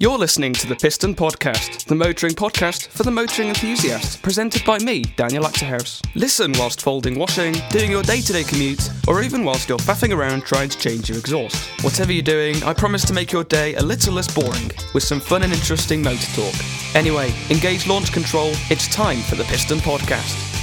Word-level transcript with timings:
You're 0.00 0.16
listening 0.16 0.52
to 0.52 0.68
the 0.68 0.76
Piston 0.76 1.12
Podcast, 1.12 1.86
the 1.86 1.94
motoring 1.96 2.34
podcast 2.34 2.86
for 2.86 3.02
the 3.02 3.10
motoring 3.10 3.48
enthusiast, 3.48 4.22
presented 4.22 4.64
by 4.64 4.78
me, 4.78 5.02
Daniel 5.16 5.42
Achterhuis. 5.42 6.00
Listen 6.14 6.52
whilst 6.52 6.80
folding 6.80 7.18
washing, 7.18 7.56
doing 7.70 7.90
your 7.90 8.04
day 8.04 8.20
to 8.20 8.32
day 8.32 8.44
commute, 8.44 8.90
or 9.08 9.24
even 9.24 9.42
whilst 9.42 9.68
you're 9.68 9.76
faffing 9.78 10.16
around 10.16 10.44
trying 10.44 10.68
to 10.68 10.78
change 10.78 11.08
your 11.08 11.18
exhaust. 11.18 11.56
Whatever 11.82 12.12
you're 12.12 12.22
doing, 12.22 12.62
I 12.62 12.74
promise 12.74 13.04
to 13.06 13.12
make 13.12 13.32
your 13.32 13.42
day 13.42 13.74
a 13.74 13.82
little 13.82 14.14
less 14.14 14.32
boring, 14.32 14.70
with 14.94 15.02
some 15.02 15.18
fun 15.18 15.42
and 15.42 15.52
interesting 15.52 16.00
motor 16.00 16.32
talk. 16.32 16.54
Anyway, 16.94 17.34
engage 17.50 17.88
launch 17.88 18.12
control, 18.12 18.52
it's 18.70 18.86
time 18.94 19.18
for 19.22 19.34
the 19.34 19.42
Piston 19.46 19.78
Podcast. 19.78 20.57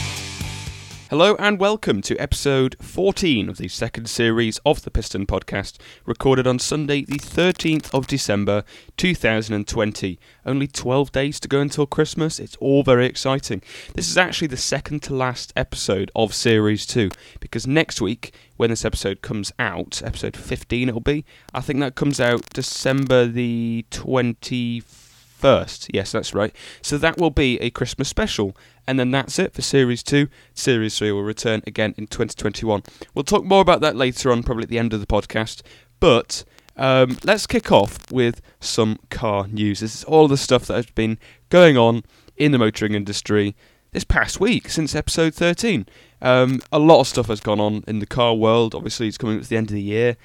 Hello 1.15 1.37
and 1.39 1.61
welcome 1.61 2.01
to 2.01 2.17
episode 2.17 2.75
14 2.81 3.47
of 3.47 3.55
the 3.55 3.69
second 3.69 4.09
series 4.09 4.59
of 4.65 4.81
the 4.81 4.91
Piston 4.91 5.25
Podcast, 5.25 5.77
recorded 6.05 6.45
on 6.45 6.59
Sunday, 6.59 7.05
the 7.05 7.19
13th 7.19 7.93
of 7.93 8.05
December 8.05 8.65
2020. 8.97 10.19
Only 10.45 10.67
12 10.67 11.11
days 11.13 11.39
to 11.39 11.47
go 11.47 11.61
until 11.61 11.85
Christmas. 11.85 12.37
It's 12.37 12.57
all 12.57 12.83
very 12.83 13.05
exciting. 13.05 13.61
This 13.93 14.09
is 14.09 14.17
actually 14.17 14.49
the 14.49 14.57
second 14.57 15.03
to 15.03 15.15
last 15.15 15.53
episode 15.55 16.11
of 16.17 16.33
series 16.33 16.85
2 16.85 17.09
because 17.39 17.65
next 17.65 18.01
week, 18.01 18.35
when 18.57 18.69
this 18.69 18.83
episode 18.83 19.21
comes 19.21 19.53
out, 19.57 20.01
episode 20.03 20.35
15 20.35 20.89
it'll 20.89 20.99
be, 20.99 21.23
I 21.53 21.61
think 21.61 21.79
that 21.79 21.95
comes 21.95 22.19
out 22.19 22.49
December 22.49 23.25
the 23.25 23.85
24th 23.89 25.05
first. 25.45 25.87
Yes, 25.93 26.11
that's 26.11 26.33
right. 26.33 26.55
So 26.81 26.97
that 26.97 27.19
will 27.19 27.29
be 27.29 27.59
a 27.61 27.69
Christmas 27.69 28.09
special. 28.09 28.57
And 28.87 28.99
then 28.99 29.11
that's 29.11 29.39
it 29.39 29.53
for 29.53 29.61
Series 29.61 30.03
2. 30.03 30.27
Series 30.53 30.97
3 30.97 31.11
will 31.11 31.23
return 31.23 31.63
again 31.65 31.95
in 31.97 32.07
2021. 32.07 32.83
We'll 33.13 33.23
talk 33.23 33.43
more 33.43 33.61
about 33.61 33.81
that 33.81 33.95
later 33.95 34.31
on, 34.31 34.43
probably 34.43 34.63
at 34.63 34.69
the 34.69 34.79
end 34.79 34.93
of 34.93 34.99
the 34.99 35.07
podcast. 35.07 35.61
But 35.99 36.43
um, 36.77 37.17
let's 37.23 37.47
kick 37.47 37.71
off 37.71 38.11
with 38.11 38.41
some 38.59 38.99
car 39.09 39.47
news. 39.47 39.79
This 39.79 39.95
is 39.95 40.03
all 40.03 40.27
the 40.27 40.37
stuff 40.37 40.65
that 40.67 40.75
has 40.75 40.89
been 40.91 41.17
going 41.49 41.77
on 41.77 42.03
in 42.37 42.51
the 42.51 42.59
motoring 42.59 42.93
industry 42.93 43.55
this 43.91 44.03
past 44.03 44.39
week 44.39 44.69
since 44.69 44.93
episode 44.93 45.33
13. 45.33 45.87
Um, 46.21 46.61
a 46.71 46.79
lot 46.79 46.99
of 46.99 47.07
stuff 47.07 47.27
has 47.27 47.39
gone 47.39 47.59
on 47.59 47.83
in 47.87 47.99
the 47.99 48.05
car 48.05 48.35
world. 48.35 48.75
Obviously, 48.75 49.07
it's 49.07 49.17
coming 49.17 49.37
up 49.37 49.43
to 49.43 49.49
the 49.49 49.57
end 49.57 49.69
of 49.69 49.75
the 49.75 49.81
year 49.81 50.17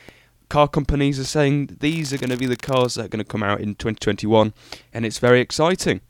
car 0.51 0.69
companies 0.69 1.19
are 1.19 1.25
saying 1.25 1.79
these 1.81 2.13
are 2.13 2.19
going 2.19 2.29
to 2.29 2.37
be 2.37 2.45
the 2.45 2.57
cars 2.57 2.95
that 2.95 3.07
are 3.07 3.09
going 3.09 3.25
to 3.25 3.31
come 3.31 3.43
out 3.43 3.61
in 3.61 3.75
2021, 3.77 4.53
and 4.93 5.07
it's 5.07 5.19
very 5.19 5.41
exciting. 5.41 6.03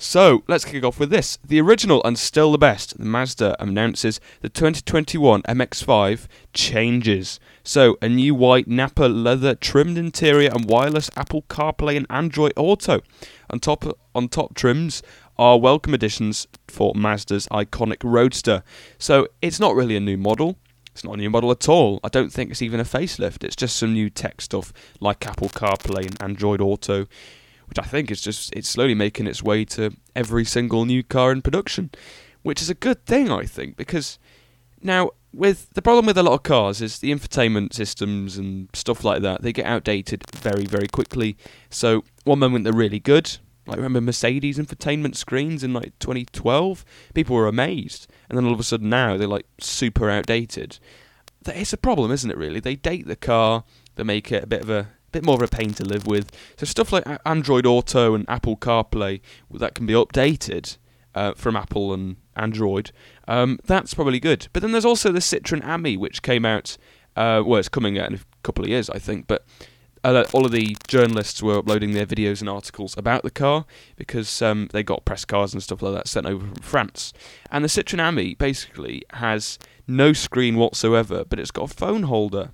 So 0.00 0.44
let's 0.46 0.64
kick 0.64 0.84
off 0.84 1.00
with 1.00 1.10
this. 1.10 1.38
The 1.44 1.60
original 1.60 2.00
and 2.04 2.16
still 2.16 2.52
the 2.52 2.58
best, 2.58 2.98
the 2.98 3.04
Mazda 3.04 3.60
announces 3.60 4.20
the 4.40 4.48
2021 4.48 5.42
MX5 5.42 6.28
changes. 6.52 7.40
So 7.64 7.98
a 8.00 8.08
new 8.08 8.32
white 8.32 8.68
Nappa 8.68 9.06
leather 9.06 9.56
trimmed 9.56 9.98
interior 9.98 10.50
and 10.54 10.66
wireless 10.66 11.10
Apple 11.16 11.42
CarPlay 11.48 11.96
and 11.96 12.06
Android 12.08 12.52
Auto. 12.56 13.00
On 13.50 13.58
top 13.58 13.98
on 14.14 14.28
top 14.28 14.54
trims 14.54 15.02
are 15.36 15.58
welcome 15.58 15.94
additions 15.94 16.46
for 16.68 16.94
Mazda's 16.94 17.48
iconic 17.48 18.04
Roadster. 18.04 18.62
So 18.98 19.26
it's 19.42 19.58
not 19.58 19.74
really 19.74 19.96
a 19.96 20.00
new 20.00 20.16
model. 20.16 20.58
It's 20.92 21.02
not 21.02 21.14
a 21.14 21.18
new 21.18 21.30
model 21.30 21.50
at 21.50 21.68
all. 21.68 21.98
I 22.04 22.08
don't 22.08 22.32
think 22.32 22.52
it's 22.52 22.62
even 22.62 22.78
a 22.78 22.84
facelift. 22.84 23.42
It's 23.42 23.56
just 23.56 23.74
some 23.74 23.94
new 23.94 24.10
tech 24.10 24.40
stuff 24.40 24.72
like 25.00 25.26
Apple 25.26 25.48
CarPlay 25.48 26.06
and 26.06 26.22
Android 26.22 26.60
Auto, 26.60 27.06
which 27.68 27.78
I 27.78 27.82
think 27.82 28.10
is 28.10 28.20
just 28.20 28.54
it's 28.54 28.68
slowly 28.68 28.94
making 28.94 29.26
its 29.26 29.42
way 29.42 29.64
to 29.66 29.94
every 30.16 30.44
single 30.44 30.84
new 30.84 31.02
car 31.02 31.32
in 31.32 31.42
production, 31.42 31.90
which 32.42 32.62
is 32.62 32.70
a 32.70 32.74
good 32.74 33.04
thing 33.04 33.30
I 33.30 33.44
think 33.44 33.76
because 33.76 34.18
now 34.82 35.10
with 35.32 35.68
the 35.74 35.82
problem 35.82 36.06
with 36.06 36.16
a 36.16 36.22
lot 36.22 36.34
of 36.34 36.42
cars 36.42 36.80
is 36.80 36.98
the 36.98 37.12
infotainment 37.12 37.74
systems 37.74 38.38
and 38.38 38.68
stuff 38.72 39.04
like 39.04 39.20
that 39.22 39.42
they 39.42 39.52
get 39.52 39.66
outdated 39.66 40.24
very 40.34 40.64
very 40.64 40.88
quickly. 40.88 41.36
So 41.70 42.04
one 42.24 42.38
moment 42.38 42.64
they're 42.64 42.72
really 42.72 43.00
good, 43.00 43.38
like 43.66 43.76
remember 43.76 44.00
Mercedes 44.00 44.58
infotainment 44.58 45.14
screens 45.16 45.62
in 45.62 45.74
like 45.74 45.98
2012? 45.98 46.84
People 47.14 47.36
were 47.36 47.46
amazed, 47.46 48.10
and 48.28 48.36
then 48.36 48.46
all 48.46 48.54
of 48.54 48.60
a 48.60 48.64
sudden 48.64 48.88
now 48.88 49.16
they're 49.16 49.28
like 49.28 49.46
super 49.60 50.08
outdated. 50.08 50.78
It's 51.46 51.72
a 51.72 51.78
problem, 51.78 52.10
isn't 52.10 52.30
it? 52.30 52.36
Really, 52.36 52.60
they 52.60 52.76
date 52.76 53.06
the 53.06 53.16
car, 53.16 53.64
they 53.96 54.02
make 54.02 54.32
it 54.32 54.44
a 54.44 54.46
bit 54.46 54.62
of 54.62 54.70
a 54.70 54.88
bit 55.12 55.24
more 55.24 55.36
of 55.36 55.42
a 55.42 55.48
pain 55.48 55.72
to 55.74 55.84
live 55.84 56.06
with. 56.06 56.30
So 56.56 56.66
stuff 56.66 56.92
like 56.92 57.04
Android 57.24 57.66
Auto 57.66 58.14
and 58.14 58.24
Apple 58.28 58.56
CarPlay 58.56 59.20
that 59.52 59.74
can 59.74 59.86
be 59.86 59.94
updated 59.94 60.76
uh, 61.14 61.34
from 61.34 61.56
Apple 61.56 61.92
and 61.92 62.16
Android. 62.36 62.92
Um, 63.26 63.58
that's 63.64 63.94
probably 63.94 64.20
good. 64.20 64.48
But 64.52 64.62
then 64.62 64.72
there's 64.72 64.84
also 64.84 65.10
the 65.12 65.20
Citroen 65.20 65.64
Ami, 65.64 65.96
which 65.96 66.22
came 66.22 66.44
out. 66.44 66.76
Uh, 67.16 67.42
well, 67.44 67.58
it's 67.58 67.68
coming 67.68 67.98
out 67.98 68.08
in 68.08 68.14
a 68.14 68.20
couple 68.42 68.64
of 68.64 68.70
years, 68.70 68.88
I 68.90 68.98
think, 68.98 69.26
but 69.26 69.44
uh, 70.04 70.24
all 70.32 70.46
of 70.46 70.52
the 70.52 70.76
journalists 70.86 71.42
were 71.42 71.58
uploading 71.58 71.92
their 71.92 72.06
videos 72.06 72.40
and 72.40 72.48
articles 72.48 72.96
about 72.96 73.22
the 73.22 73.30
car 73.30 73.64
because 73.96 74.40
um, 74.42 74.68
they 74.72 74.82
got 74.82 75.04
press 75.04 75.24
cars 75.24 75.52
and 75.52 75.62
stuff 75.62 75.82
like 75.82 75.94
that 75.94 76.08
sent 76.08 76.26
over 76.26 76.46
from 76.46 76.54
France. 76.56 77.12
And 77.50 77.64
the 77.64 77.68
Citroen 77.68 78.06
Ami 78.06 78.34
basically 78.34 79.02
has 79.14 79.58
no 79.86 80.12
screen 80.12 80.56
whatsoever, 80.56 81.24
but 81.24 81.40
it's 81.40 81.50
got 81.50 81.70
a 81.70 81.74
phone 81.74 82.04
holder. 82.04 82.52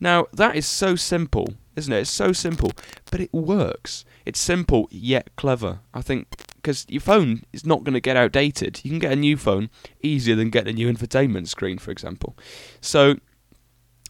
Now, 0.00 0.26
that 0.32 0.56
is 0.56 0.66
so 0.66 0.96
simple, 0.96 1.54
isn't 1.76 1.92
it? 1.92 2.00
It's 2.00 2.10
so 2.10 2.32
simple, 2.32 2.72
but 3.10 3.20
it 3.20 3.32
works. 3.32 4.04
It's 4.24 4.40
simple 4.40 4.88
yet 4.90 5.30
clever. 5.36 5.80
I 5.92 6.02
think 6.02 6.28
because 6.56 6.86
your 6.88 7.00
phone 7.00 7.42
is 7.52 7.66
not 7.66 7.84
going 7.84 7.94
to 7.94 8.00
get 8.00 8.16
outdated. 8.16 8.80
You 8.84 8.90
can 8.90 9.00
get 9.00 9.12
a 9.12 9.16
new 9.16 9.36
phone 9.36 9.68
easier 10.02 10.36
than 10.36 10.50
getting 10.50 10.74
a 10.74 10.76
new 10.76 10.92
infotainment 10.92 11.48
screen, 11.48 11.78
for 11.78 11.90
example. 11.90 12.36
So 12.80 13.16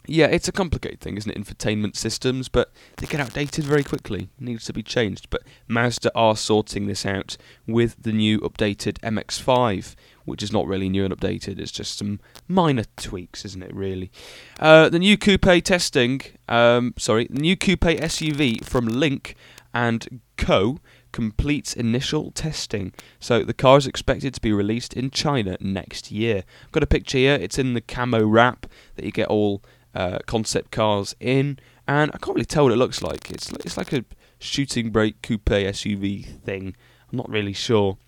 yeah, 0.07 0.27
it's 0.27 0.49
a 0.49 0.53
complicated 0.53 1.01
thing, 1.01 1.17
isn't 1.17 1.31
it? 1.31 1.39
Infotainment 1.39 1.97
systems, 1.97 2.49
but 2.49 2.73
they 2.97 3.07
get 3.07 3.21
outdated 3.21 3.65
very 3.65 3.85
quickly. 3.85 4.29
It 4.39 4.45
Needs 4.45 4.65
to 4.67 4.73
be 4.73 4.83
changed. 4.83 5.31
But 5.31 5.43
Mazda 5.69 6.11
are 6.15 6.37
sorting 6.37 6.87
this 6.87 7.07
out 7.07 7.37
with 7.67 7.97
the 8.03 8.13
new 8.13 8.41
updated 8.41 8.99
MX-5, 9.01 9.95
which 10.25 10.43
is 10.43 10.53
not 10.53 10.67
really 10.67 10.89
new 10.89 11.05
and 11.05 11.17
updated. 11.17 11.61
It's 11.61 11.71
just 11.71 11.99
some 11.99 12.19
minor 12.49 12.85
tweaks, 12.97 13.45
isn't 13.45 13.63
it? 13.63 13.75
Really. 13.75 14.11
Uh, 14.59 14.89
the 14.89 14.99
new 14.99 15.17
coupe 15.17 15.65
testing. 15.65 16.21
Um, 16.49 16.95
sorry, 16.99 17.29
the 17.31 17.41
new 17.41 17.57
coupe 17.57 17.81
SUV 17.81 18.65
from 18.65 18.87
Lynk 18.87 19.37
& 19.75 20.37
Co 20.37 20.79
completes 21.13 21.75
initial 21.75 22.33
testing. 22.33 22.93
So 23.21 23.45
the 23.45 23.55
car 23.55 23.79
is 23.79 23.87
expected 23.87 24.35
to 24.35 24.41
be 24.41 24.53
released 24.53 24.95
in 24.95 25.11
China 25.11 25.57
next 25.61 26.11
year. 26.11 26.43
I've 26.65 26.73
got 26.73 26.83
a 26.83 26.89
picture 26.89 27.19
here. 27.19 27.35
It's 27.35 27.59
in 27.59 27.75
the 27.75 27.81
camo 27.81 28.25
wrap 28.25 28.67
that 28.97 29.05
you 29.05 29.13
get 29.13 29.29
all 29.29 29.63
uh, 29.95 30.19
concept 30.27 30.71
cars 30.71 31.15
in, 31.21 31.59
and 31.87 32.11
I 32.15 32.19
can't 32.19 32.35
really 32.35 32.45
tell 32.45 32.65
what 32.65 32.73
it 32.73 32.77
looks 32.77 33.03
like. 33.03 33.31
It's 33.31 33.51
it's 33.51 33.77
like 33.77 33.93
a 33.93 34.05
shooting 34.39 34.91
brake 34.91 35.23
coupe 35.23 35.45
SUV 35.45 36.25
thing. 36.43 36.75
I'm 37.11 37.19
not 37.19 37.29
really 37.29 37.53
sure. 37.53 37.99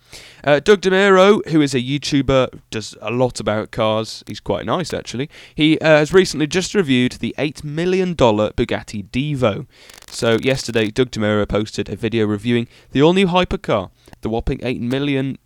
Uh, 0.43 0.61
Doug 0.61 0.81
DeMuro, 0.81 1.47
who 1.49 1.61
is 1.61 1.75
a 1.75 1.81
YouTuber, 1.81 2.61
does 2.71 2.97
a 3.03 3.11
lot 3.11 3.39
about 3.39 3.71
cars. 3.71 4.25
He's 4.27 4.41
quite 4.41 4.65
nice, 4.65 4.95
actually. 4.95 5.28
He 5.55 5.78
uh, 5.81 5.99
has 5.99 6.12
recently 6.12 6.47
just 6.47 6.75
reviewed 6.75 7.12
the 7.12 7.34
$8 7.39 7.65
million 7.65 8.15
Bugatti 8.15 9.09
Divo. 9.11 9.66
So, 10.09 10.39
yesterday, 10.41 10.91
Doug 10.91 11.11
DeMuro 11.11 11.47
posted 11.47 11.89
a 11.89 11.97
video 11.97 12.27
reviewing 12.27 12.66
the 12.93 13.03
all 13.03 13.12
new 13.12 13.27
hypercar, 13.27 13.91
the 14.22 14.28
whopping 14.31 14.59
$8 14.59 14.81
million 14.81 15.39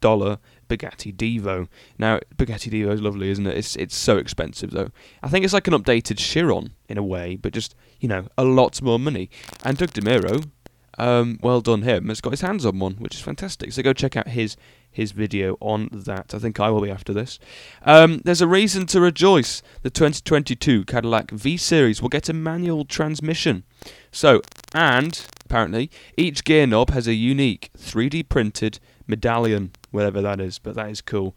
Bugatti 0.69 1.15
Divo. 1.15 1.69
Now, 1.99 2.21
Bugatti 2.37 2.71
Divo 2.71 2.93
is 2.93 3.01
lovely, 3.01 3.31
isn't 3.31 3.47
it? 3.47 3.57
It's 3.57 3.77
it's 3.77 3.97
so 3.97 4.19
expensive 4.19 4.71
though. 4.71 4.91
I 5.23 5.29
think 5.29 5.45
it's 5.45 5.55
like 5.55 5.67
an 5.69 5.75
updated 5.75 6.19
Chiron 6.19 6.75
in 6.89 6.99
a 6.99 7.03
way, 7.03 7.37
but 7.37 7.53
just 7.53 7.75
you 8.01 8.09
know 8.09 8.27
a 8.37 8.45
lot 8.45 8.81
more 8.83 8.99
money. 8.99 9.31
And 9.65 9.77
Doug 9.77 9.91
DeMuro, 9.91 10.51
um, 10.99 11.39
well 11.43 11.61
done 11.61 11.83
him, 11.83 12.09
has 12.09 12.21
got 12.21 12.33
his 12.33 12.41
hands 12.43 12.67
on 12.67 12.79
one, 12.79 12.95
which 12.95 13.15
is 13.15 13.21
fantastic. 13.21 13.73
So 13.73 13.83
go 13.83 13.93
check 13.93 14.17
out 14.17 14.29
his 14.29 14.57
his 14.91 15.13
video 15.13 15.57
on 15.61 15.89
that. 15.93 16.35
I 16.35 16.39
think 16.39 16.59
I 16.59 16.71
will 16.71 16.81
be 16.81 16.91
after 16.91 17.13
this. 17.13 17.39
Um, 17.83 18.21
there's 18.25 18.41
a 18.41 18.49
reason 18.49 18.87
to 18.87 19.01
rejoice. 19.01 19.63
The 19.83 19.91
2022 19.91 20.85
Cadillac 20.85 21.31
V 21.31 21.57
Series 21.57 22.03
will 22.03 22.09
get 22.09 22.29
a 22.29 22.33
manual 22.33 22.85
transmission. 22.85 23.65
So, 24.11 24.43
and 24.75 25.25
apparently, 25.45 25.91
each 26.17 26.45
gear 26.45 26.67
knob 26.67 26.91
has 26.91 27.07
a 27.07 27.15
unique 27.15 27.71
3D 27.79 28.29
printed 28.29 28.81
medallion 29.07 29.71
whatever 29.91 30.21
that 30.23 30.41
is, 30.41 30.59
but 30.59 30.75
that 30.75 30.91
is 30.91 31.01
cool. 31.01 31.35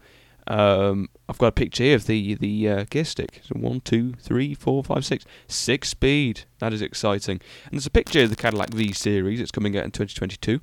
Um, 0.48 1.10
I've 1.30 1.38
got 1.38 1.48
a 1.48 1.52
picture 1.52 1.84
here 1.84 1.96
of 1.96 2.08
the 2.08 2.36
the 2.36 2.70
uh, 2.70 2.86
gear 2.90 3.06
stick. 3.06 3.42
So 3.44 3.56
one, 3.60 3.82
two, 3.82 4.14
three, 4.14 4.54
four, 4.54 4.84
five, 4.84 5.06
six, 5.06 5.26
six 5.48 5.90
speed. 5.90 6.46
That 6.60 6.74
is 6.74 6.82
exciting. 6.82 7.40
And 7.66 7.74
there's 7.74 7.86
a 7.86 7.92
picture 7.92 8.24
of 8.24 8.30
the 8.30 8.36
Cadillac 8.36 8.72
V 8.72 8.92
series. 8.92 9.40
It's 9.40 9.52
coming 9.52 9.78
out 9.78 9.86
in 9.86 9.92
2022, 9.92 10.60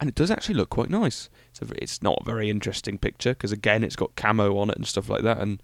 and 0.00 0.08
it 0.08 0.14
does 0.14 0.30
actually 0.30 0.56
look 0.56 0.70
quite 0.70 0.90
nice. 0.90 1.30
It's 1.50 1.62
a, 1.62 1.82
it's 1.82 2.02
not 2.02 2.18
a 2.20 2.24
very 2.24 2.50
interesting 2.50 2.98
picture 2.98 3.30
because 3.30 3.52
again, 3.52 3.82
it's 3.82 3.96
got 3.96 4.14
camo 4.16 4.58
on 4.58 4.70
it 4.70 4.76
and 4.76 4.86
stuff 4.86 5.08
like 5.08 5.22
that, 5.22 5.38
and 5.38 5.62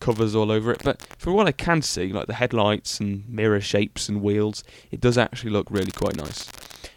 covers 0.00 0.34
all 0.34 0.52
over 0.52 0.70
it. 0.72 0.82
But 0.84 1.02
from 1.18 1.34
what 1.34 1.46
I 1.46 1.52
can 1.52 1.82
see, 1.82 2.12
like 2.12 2.26
the 2.26 2.34
headlights 2.34 3.00
and 3.00 3.28
mirror 3.28 3.60
shapes 3.60 4.08
and 4.08 4.22
wheels, 4.22 4.64
it 4.90 5.00
does 5.00 5.18
actually 5.18 5.50
look 5.50 5.70
really 5.70 5.92
quite 5.92 6.16
nice. 6.16 6.48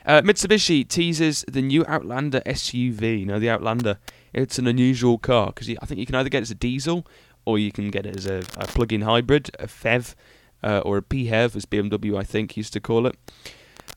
Uh, 0.06 0.22
Mitsubishi 0.22 0.88
teases 0.88 1.46
the 1.48 1.62
new 1.62 1.86
Outlander 1.88 2.42
SUV. 2.46 3.20
You 3.20 3.26
know, 3.26 3.40
the 3.40 3.50
Outlander. 3.50 3.98
It's 4.34 4.58
an 4.58 4.68
unusual 4.68 5.18
car 5.18 5.48
because 5.48 5.70
I 5.82 5.86
think 5.86 6.00
you 6.00 6.06
can 6.06 6.16
either 6.16 6.30
get 6.30 6.40
it 6.40 6.44
as 6.44 6.52
a 6.52 6.56
diesel 6.56 7.06
or 7.46 7.60
you 7.60 7.72
can 7.72 7.90
get 7.90 8.06
it 8.06 8.16
as 8.16 8.26
a, 8.26 8.40
a 8.56 8.68
plug-in 8.68 9.02
hybrid, 9.02 9.50
a 9.60 9.68
FEV 9.68 10.16
uh, 10.64 10.80
or 10.80 10.98
a 10.98 11.02
PHEV, 11.02 11.56
as 11.56 11.66
BMW 11.66 12.18
I 12.18 12.24
think 12.24 12.56
used 12.56 12.74
to 12.74 12.80
call 12.80 13.08
it. 13.08 13.18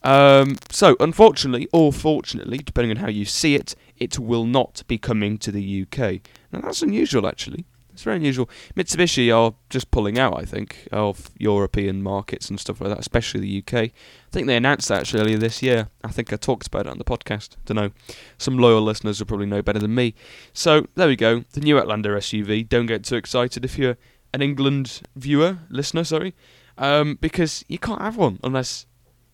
Um, 0.02 0.56
so, 0.70 0.96
unfortunately, 1.00 1.69
or 1.73 1.93
fortunately, 1.93 2.58
depending 2.58 2.91
on 2.91 2.96
how 2.96 3.08
you 3.08 3.25
see 3.25 3.55
it, 3.55 3.75
it 3.96 4.19
will 4.19 4.44
not 4.44 4.82
be 4.87 4.99
coming 4.99 5.38
to 5.38 5.50
the 5.50 5.82
UK. 5.82 6.20
Now, 6.52 6.61
that's 6.61 6.82
unusual, 6.82 7.26
actually. 7.26 7.64
It's 7.94 8.02
very 8.02 8.17
unusual. 8.17 8.50
Mitsubishi 8.76 9.35
are 9.35 9.55
just 9.70 9.93
pulling 9.93 10.19
out, 10.19 10.37
I 10.37 10.44
think, 10.44 10.88
of 10.91 11.31
European 11.38 12.02
markets 12.02 12.50
and 12.50 12.58
stuff 12.58 12.81
like 12.81 12.91
that, 12.91 12.99
especially 12.99 13.41
the 13.41 13.58
UK. 13.58 13.75
I 13.75 13.93
think 14.32 14.49
they 14.49 14.56
announced 14.56 14.88
that 14.88 15.02
actually 15.02 15.23
earlier 15.23 15.38
this 15.38 15.62
year. 15.62 15.88
I 16.02 16.11
think 16.11 16.32
I 16.32 16.37
talked 16.37 16.67
about 16.67 16.87
it 16.87 16.91
on 16.91 16.99
the 16.99 17.05
podcast. 17.05 17.50
Don't 17.64 17.76
know. 17.76 17.93
Some 18.37 18.58
loyal 18.58 18.82
listeners 18.82 19.20
will 19.20 19.26
probably 19.26 19.46
know 19.46 19.62
better 19.62 19.79
than 19.79 19.94
me. 19.94 20.14
So 20.52 20.87
there 20.96 21.06
we 21.06 21.14
go. 21.14 21.44
The 21.52 21.61
new 21.61 21.79
Outlander 21.79 22.17
SUV. 22.17 22.69
Don't 22.69 22.87
get 22.87 23.05
too 23.05 23.14
excited 23.14 23.64
if 23.64 23.79
you're 23.79 23.96
an 24.32 24.43
England 24.43 25.02
viewer, 25.14 25.58
listener, 25.70 26.02
sorry, 26.02 26.35
um, 26.76 27.17
because 27.20 27.64
you 27.69 27.79
can't 27.79 28.02
have 28.02 28.17
one 28.17 28.41
unless 28.43 28.87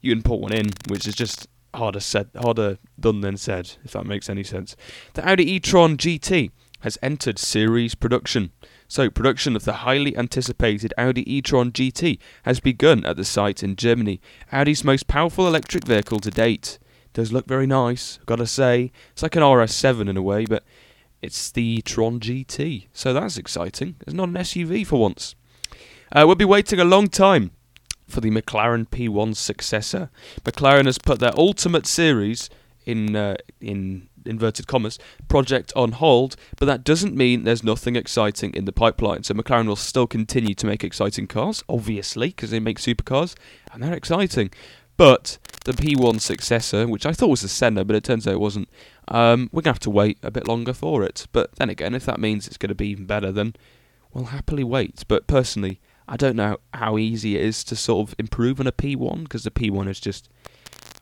you 0.02 0.12
import 0.12 0.42
one 0.42 0.52
in, 0.52 0.68
which 0.88 1.08
is 1.08 1.14
just 1.14 1.48
harder 1.74 2.00
said, 2.00 2.28
harder 2.36 2.78
done 2.98 3.22
than 3.22 3.38
said, 3.38 3.72
if 3.84 3.92
that 3.92 4.04
makes 4.04 4.28
any 4.28 4.44
sense. 4.44 4.76
The 5.14 5.26
Audi 5.26 5.50
e-tron 5.52 5.96
GT 5.96 6.50
has 6.80 6.98
entered 7.02 7.38
series 7.38 7.94
production. 7.94 8.52
So, 8.88 9.10
production 9.10 9.54
of 9.54 9.64
the 9.64 9.84
highly 9.84 10.16
anticipated 10.16 10.92
Audi 10.98 11.22
e-tron 11.32 11.72
GT 11.72 12.18
has 12.42 12.60
begun 12.60 13.04
at 13.06 13.16
the 13.16 13.24
site 13.24 13.62
in 13.62 13.76
Germany, 13.76 14.20
Audi's 14.52 14.84
most 14.84 15.06
powerful 15.06 15.46
electric 15.46 15.84
vehicle 15.84 16.20
to 16.20 16.30
date. 16.30 16.78
Does 17.12 17.32
look 17.32 17.46
very 17.46 17.66
nice, 17.66 18.18
gotta 18.26 18.46
say. 18.46 18.92
It's 19.12 19.22
like 19.22 19.36
an 19.36 19.42
RS7 19.42 20.08
in 20.08 20.16
a 20.16 20.22
way, 20.22 20.44
but 20.44 20.64
it's 21.22 21.50
the 21.50 21.62
e-tron 21.62 22.20
GT, 22.20 22.86
so 22.92 23.12
that's 23.12 23.36
exciting. 23.36 23.96
It's 24.00 24.14
not 24.14 24.28
an 24.28 24.34
SUV 24.34 24.86
for 24.86 25.00
once. 25.00 25.34
Uh, 26.12 26.24
we'll 26.26 26.34
be 26.34 26.44
waiting 26.44 26.80
a 26.80 26.84
long 26.84 27.08
time 27.08 27.52
for 28.08 28.20
the 28.20 28.30
McLaren 28.30 28.88
P1 28.88 29.36
successor. 29.36 30.10
McLaren 30.44 30.86
has 30.86 30.98
put 30.98 31.20
their 31.20 31.36
Ultimate 31.38 31.86
Series 31.86 32.50
in 32.84 33.14
uh, 33.14 33.36
in 33.60 34.08
inverted 34.26 34.66
commas 34.66 34.98
project 35.28 35.72
on 35.76 35.92
hold, 35.92 36.36
but 36.58 36.66
that 36.66 36.84
doesn't 36.84 37.16
mean 37.16 37.44
there's 37.44 37.64
nothing 37.64 37.96
exciting 37.96 38.54
in 38.54 38.64
the 38.64 38.72
pipeline. 38.72 39.22
So 39.22 39.34
McLaren 39.34 39.66
will 39.66 39.76
still 39.76 40.06
continue 40.06 40.54
to 40.54 40.66
make 40.66 40.84
exciting 40.84 41.26
cars, 41.26 41.62
obviously, 41.68 42.28
because 42.28 42.50
they 42.50 42.60
make 42.60 42.78
supercars 42.78 43.34
and 43.72 43.82
they're 43.82 43.94
exciting. 43.94 44.50
But 44.96 45.38
the 45.64 45.72
P1 45.72 46.20
successor, 46.20 46.86
which 46.86 47.06
I 47.06 47.12
thought 47.12 47.30
was 47.30 47.40
the 47.40 47.48
Senna, 47.48 47.84
but 47.84 47.96
it 47.96 48.04
turns 48.04 48.26
out 48.26 48.34
it 48.34 48.40
wasn't, 48.40 48.68
um, 49.08 49.48
we're 49.52 49.62
going 49.62 49.72
to 49.72 49.76
have 49.76 49.80
to 49.80 49.90
wait 49.90 50.18
a 50.22 50.30
bit 50.30 50.46
longer 50.46 50.74
for 50.74 51.02
it. 51.02 51.26
But 51.32 51.54
then 51.56 51.70
again, 51.70 51.94
if 51.94 52.04
that 52.04 52.20
means 52.20 52.46
it's 52.46 52.58
going 52.58 52.68
to 52.68 52.74
be 52.74 52.88
even 52.88 53.06
better, 53.06 53.32
then 53.32 53.54
we'll 54.12 54.26
happily 54.26 54.64
wait. 54.64 55.04
But 55.08 55.26
personally, 55.26 55.80
I 56.06 56.16
don't 56.16 56.36
know 56.36 56.58
how 56.74 56.98
easy 56.98 57.36
it 57.36 57.42
is 57.42 57.62
to 57.64 57.76
sort 57.76 58.08
of 58.08 58.14
improve 58.18 58.58
on 58.58 58.66
a 58.66 58.72
P1 58.72 59.22
because 59.22 59.44
the 59.44 59.50
P1 59.50 59.88
is 59.88 60.00
just 60.00 60.28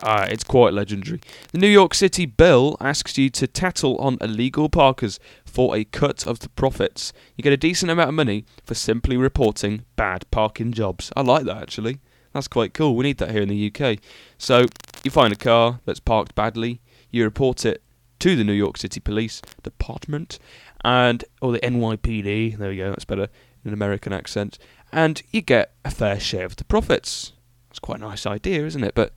Ah, 0.00 0.24
it's 0.24 0.44
quite 0.44 0.72
legendary. 0.72 1.20
The 1.50 1.58
New 1.58 1.68
York 1.68 1.92
City 1.92 2.24
bill 2.24 2.76
asks 2.80 3.18
you 3.18 3.30
to 3.30 3.48
tattle 3.48 3.96
on 3.96 4.16
illegal 4.20 4.68
parkers 4.68 5.18
for 5.44 5.76
a 5.76 5.84
cut 5.84 6.26
of 6.26 6.38
the 6.38 6.48
profits. 6.50 7.12
You 7.36 7.42
get 7.42 7.52
a 7.52 7.56
decent 7.56 7.90
amount 7.90 8.10
of 8.10 8.14
money 8.14 8.44
for 8.64 8.74
simply 8.74 9.16
reporting 9.16 9.84
bad 9.96 10.30
parking 10.30 10.72
jobs. 10.72 11.10
I 11.16 11.22
like 11.22 11.44
that 11.46 11.60
actually. 11.60 11.98
That's 12.32 12.46
quite 12.46 12.74
cool. 12.74 12.94
We 12.94 13.04
need 13.04 13.18
that 13.18 13.32
here 13.32 13.42
in 13.42 13.48
the 13.48 13.72
UK. 13.74 13.98
So, 14.36 14.66
you 15.02 15.10
find 15.10 15.32
a 15.32 15.36
car 15.36 15.80
that's 15.84 16.00
parked 16.00 16.34
badly, 16.34 16.80
you 17.10 17.24
report 17.24 17.64
it 17.64 17.82
to 18.20 18.36
the 18.36 18.44
New 18.44 18.52
York 18.52 18.76
City 18.76 19.00
Police 19.00 19.40
Department 19.62 20.38
and 20.84 21.24
or 21.40 21.52
the 21.52 21.60
NYPD. 21.60 22.56
There 22.56 22.70
we 22.70 22.76
go. 22.76 22.90
That's 22.90 23.04
better 23.04 23.28
in 23.64 23.68
an 23.68 23.74
American 23.74 24.12
accent. 24.12 24.58
And 24.92 25.22
you 25.30 25.40
get 25.40 25.72
a 25.84 25.90
fair 25.90 26.20
share 26.20 26.44
of 26.44 26.56
the 26.56 26.64
profits. 26.64 27.32
It's 27.70 27.78
quite 27.78 27.98
a 27.98 28.02
nice 28.02 28.26
idea, 28.26 28.64
isn't 28.64 28.84
it? 28.84 28.94
But 28.94 29.12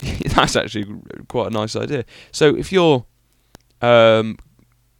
that's 0.34 0.56
actually 0.56 0.86
quite 1.28 1.48
a 1.48 1.50
nice 1.50 1.76
idea. 1.76 2.04
So 2.30 2.56
if 2.56 2.72
you're 2.72 3.04
um, 3.80 4.38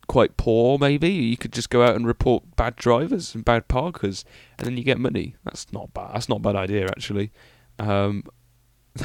quite 0.07 0.37
poor, 0.37 0.79
maybe 0.79 1.09
you 1.09 1.37
could 1.37 1.53
just 1.53 1.71
go 1.71 1.83
out 1.83 1.97
and 1.97 2.07
report 2.07 2.57
bad 2.57 2.77
drivers 2.77 3.35
and 3.35 3.45
bad 3.45 3.69
parkers, 3.69 4.25
and 4.59 4.67
then 4.67 4.77
you 4.77 4.85
get 4.85 4.99
money. 4.99 5.37
That's 5.45 5.73
not 5.73 5.95
bad. 5.95 6.15
That's 6.15 6.29
not 6.29 6.37
a 6.37 6.43
bad 6.43 6.57
idea, 6.57 6.87
actually. 6.87 7.33
Um, 7.79 8.25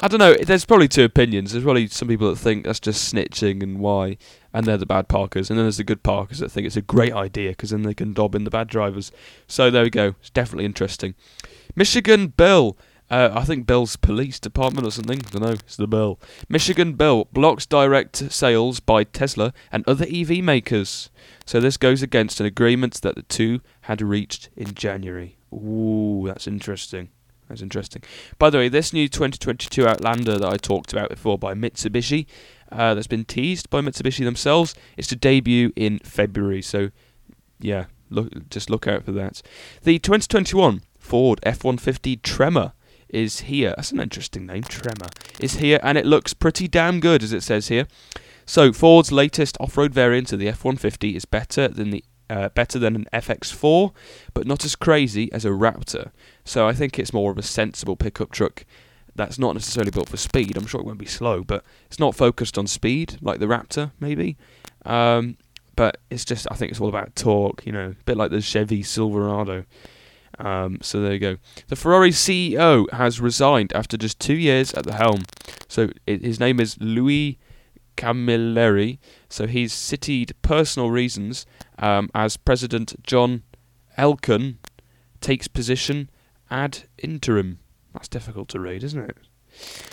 I 0.00 0.06
don't 0.06 0.18
know. 0.18 0.34
There's 0.34 0.64
probably 0.64 0.88
two 0.88 1.04
opinions. 1.04 1.52
There's 1.52 1.64
probably 1.64 1.88
some 1.88 2.08
people 2.08 2.30
that 2.30 2.36
think 2.36 2.64
that's 2.64 2.80
just 2.80 3.12
snitching 3.12 3.62
and 3.62 3.80
why, 3.80 4.16
and 4.52 4.64
they're 4.64 4.76
the 4.76 4.86
bad 4.86 5.08
parkers, 5.08 5.50
and 5.50 5.58
then 5.58 5.64
there's 5.64 5.78
the 5.78 5.84
good 5.84 6.02
parkers 6.02 6.38
that 6.38 6.50
think 6.50 6.66
it's 6.66 6.76
a 6.76 6.82
great 6.82 7.12
idea 7.12 7.50
because 7.50 7.70
then 7.70 7.82
they 7.82 7.94
can 7.94 8.12
dob 8.12 8.34
in 8.34 8.44
the 8.44 8.50
bad 8.50 8.68
drivers. 8.68 9.10
So 9.46 9.70
there 9.70 9.82
we 9.82 9.90
go. 9.90 10.14
It's 10.20 10.30
definitely 10.30 10.66
interesting. 10.66 11.14
Michigan 11.74 12.28
bill 12.28 12.76
uh, 13.10 13.30
I 13.32 13.44
think 13.44 13.66
Bell's 13.66 13.96
police 13.96 14.38
department 14.38 14.86
or 14.86 14.90
something. 14.90 15.18
I 15.18 15.30
don't 15.30 15.42
know. 15.42 15.52
It's 15.52 15.76
the 15.76 15.86
Bell. 15.86 16.18
Michigan 16.48 16.92
Bell 16.94 17.26
blocks 17.32 17.64
direct 17.64 18.16
sales 18.30 18.80
by 18.80 19.04
Tesla 19.04 19.52
and 19.72 19.86
other 19.86 20.06
EV 20.12 20.42
makers. 20.42 21.10
So 21.46 21.60
this 21.60 21.76
goes 21.76 22.02
against 22.02 22.40
an 22.40 22.46
agreement 22.46 23.00
that 23.00 23.14
the 23.14 23.22
two 23.22 23.60
had 23.82 24.02
reached 24.02 24.50
in 24.56 24.74
January. 24.74 25.38
Ooh, 25.52 26.24
that's 26.26 26.46
interesting. 26.46 27.08
That's 27.48 27.62
interesting. 27.62 28.02
By 28.38 28.50
the 28.50 28.58
way, 28.58 28.68
this 28.68 28.92
new 28.92 29.08
2022 29.08 29.88
Outlander 29.88 30.38
that 30.38 30.52
I 30.52 30.56
talked 30.58 30.92
about 30.92 31.08
before 31.08 31.38
by 31.38 31.54
Mitsubishi, 31.54 32.26
uh, 32.70 32.92
that's 32.92 33.06
been 33.06 33.24
teased 33.24 33.70
by 33.70 33.80
Mitsubishi 33.80 34.24
themselves, 34.24 34.74
is 34.98 35.06
to 35.06 35.16
debut 35.16 35.72
in 35.74 35.98
February. 36.00 36.60
So, 36.60 36.90
yeah, 37.58 37.86
look, 38.10 38.50
just 38.50 38.68
look 38.68 38.86
out 38.86 39.04
for 39.04 39.12
that. 39.12 39.40
The 39.82 39.98
2021 39.98 40.82
Ford 40.98 41.40
F-150 41.42 42.20
Tremor 42.20 42.74
is 43.08 43.40
here. 43.40 43.74
That's 43.76 43.92
an 43.92 44.00
interesting 44.00 44.46
name, 44.46 44.62
Tremor. 44.62 45.08
Is 45.40 45.56
here, 45.56 45.80
and 45.82 45.98
it 45.98 46.06
looks 46.06 46.34
pretty 46.34 46.68
damn 46.68 47.00
good, 47.00 47.22
as 47.22 47.32
it 47.32 47.42
says 47.42 47.68
here. 47.68 47.86
So 48.46 48.72
Ford's 48.72 49.12
latest 49.12 49.56
off-road 49.60 49.92
variant 49.92 50.32
of 50.32 50.38
the 50.38 50.48
F-150 50.48 51.14
is 51.14 51.24
better 51.24 51.68
than 51.68 51.90
the 51.90 52.04
uh, 52.30 52.50
better 52.50 52.78
than 52.78 52.94
an 52.94 53.06
FX4, 53.12 53.92
but 54.34 54.46
not 54.46 54.62
as 54.62 54.76
crazy 54.76 55.32
as 55.32 55.46
a 55.46 55.50
Raptor. 55.50 56.10
So 56.44 56.68
I 56.68 56.74
think 56.74 56.98
it's 56.98 57.12
more 57.12 57.30
of 57.30 57.38
a 57.38 57.42
sensible 57.42 57.96
pickup 57.96 58.32
truck 58.32 58.66
that's 59.18 59.38
not 59.38 59.52
necessarily 59.52 59.90
built 59.90 60.08
for 60.08 60.16
speed. 60.16 60.56
I'm 60.56 60.66
sure 60.66 60.80
it 60.80 60.86
won't 60.86 60.98
be 60.98 61.06
slow, 61.06 61.42
but 61.42 61.64
it's 61.86 61.98
not 61.98 62.14
focused 62.14 62.56
on 62.56 62.66
speed 62.66 63.18
like 63.20 63.40
the 63.40 63.46
Raptor, 63.46 63.90
maybe. 64.00 64.38
Um, 64.86 65.36
but 65.76 65.98
it's 66.08 66.24
just, 66.24 66.46
I 66.50 66.54
think 66.54 66.70
it's 66.70 66.80
all 66.80 66.88
about 66.88 67.14
torque, 67.14 67.66
you 67.66 67.72
know, 67.72 67.94
a 68.00 68.04
bit 68.04 68.16
like 68.16 68.30
the 68.30 68.40
Chevy 68.40 68.82
Silverado. 68.82 69.64
Um, 70.38 70.78
so 70.82 71.00
there 71.00 71.12
you 71.12 71.18
go. 71.18 71.36
The 71.66 71.76
Ferrari 71.76 72.10
CEO 72.10 72.90
has 72.92 73.20
resigned 73.20 73.72
after 73.72 73.96
just 73.96 74.20
two 74.20 74.36
years 74.36 74.72
at 74.74 74.84
the 74.84 74.94
helm. 74.94 75.22
So 75.68 75.90
it, 76.06 76.22
his 76.22 76.38
name 76.38 76.60
is 76.60 76.76
Louis 76.80 77.38
Camilleri. 77.96 78.98
So 79.28 79.46
he's 79.46 79.72
cited 79.72 80.32
personal 80.42 80.90
reasons 80.90 81.44
um, 81.78 82.08
as 82.14 82.36
President 82.36 82.94
John 83.02 83.42
Elkann 83.96 84.58
takes 85.20 85.48
position 85.48 86.08
ad 86.50 86.84
interim. 86.98 87.58
That's 87.92 88.08
difficult 88.08 88.48
to 88.50 88.60
read, 88.60 88.84
isn't 88.84 89.10
it? 89.10 89.16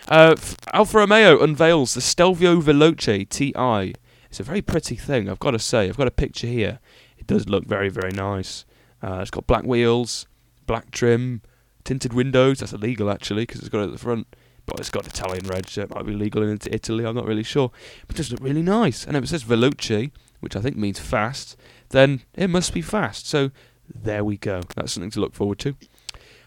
Uh, 0.07 0.35
Alfa 0.73 0.99
Romeo 0.99 1.41
unveils 1.41 1.95
the 1.95 2.01
Stelvio 2.01 2.61
Veloce 2.61 3.27
TI. 3.29 3.95
It's 4.29 4.39
a 4.39 4.43
very 4.43 4.61
pretty 4.61 4.95
thing, 4.95 5.29
I've 5.29 5.39
got 5.39 5.51
to 5.51 5.59
say. 5.59 5.89
I've 5.89 5.97
got 5.97 6.07
a 6.07 6.11
picture 6.11 6.47
here. 6.47 6.79
It 7.17 7.25
does 7.25 7.49
look 7.49 7.65
very, 7.65 7.89
very 7.89 8.11
nice. 8.11 8.65
Uh, 9.01 9.19
it's 9.21 9.31
got 9.31 9.47
black 9.47 9.63
wheels, 9.63 10.27
black 10.65 10.91
trim, 10.91 11.41
tinted 11.83 12.13
windows. 12.13 12.59
That's 12.59 12.73
illegal 12.73 13.09
actually 13.09 13.43
because 13.43 13.61
it's 13.61 13.69
got 13.69 13.81
it 13.81 13.85
at 13.85 13.91
the 13.91 13.97
front. 13.97 14.27
But 14.65 14.79
it's 14.79 14.89
got 14.89 15.05
Italian 15.05 15.45
red, 15.45 15.69
so 15.69 15.83
it 15.83 15.93
might 15.93 16.07
be 16.07 16.13
legal 16.13 16.41
in 16.41 16.57
Italy. 16.71 17.05
I'm 17.05 17.15
not 17.15 17.27
really 17.27 17.43
sure. 17.43 17.69
But 18.07 18.15
it 18.15 18.17
does 18.17 18.31
look 18.31 18.41
really 18.41 18.63
nice. 18.63 19.05
And 19.05 19.15
if 19.15 19.23
it 19.23 19.27
says 19.27 19.43
veloce, 19.43 20.11
which 20.39 20.55
I 20.55 20.61
think 20.61 20.75
means 20.75 20.99
fast, 20.99 21.55
then 21.89 22.21
it 22.33 22.49
must 22.49 22.73
be 22.73 22.81
fast. 22.81 23.27
So 23.27 23.51
there 23.93 24.23
we 24.23 24.37
go. 24.37 24.61
That's 24.75 24.93
something 24.93 25.11
to 25.11 25.19
look 25.19 25.35
forward 25.35 25.59
to. 25.59 25.75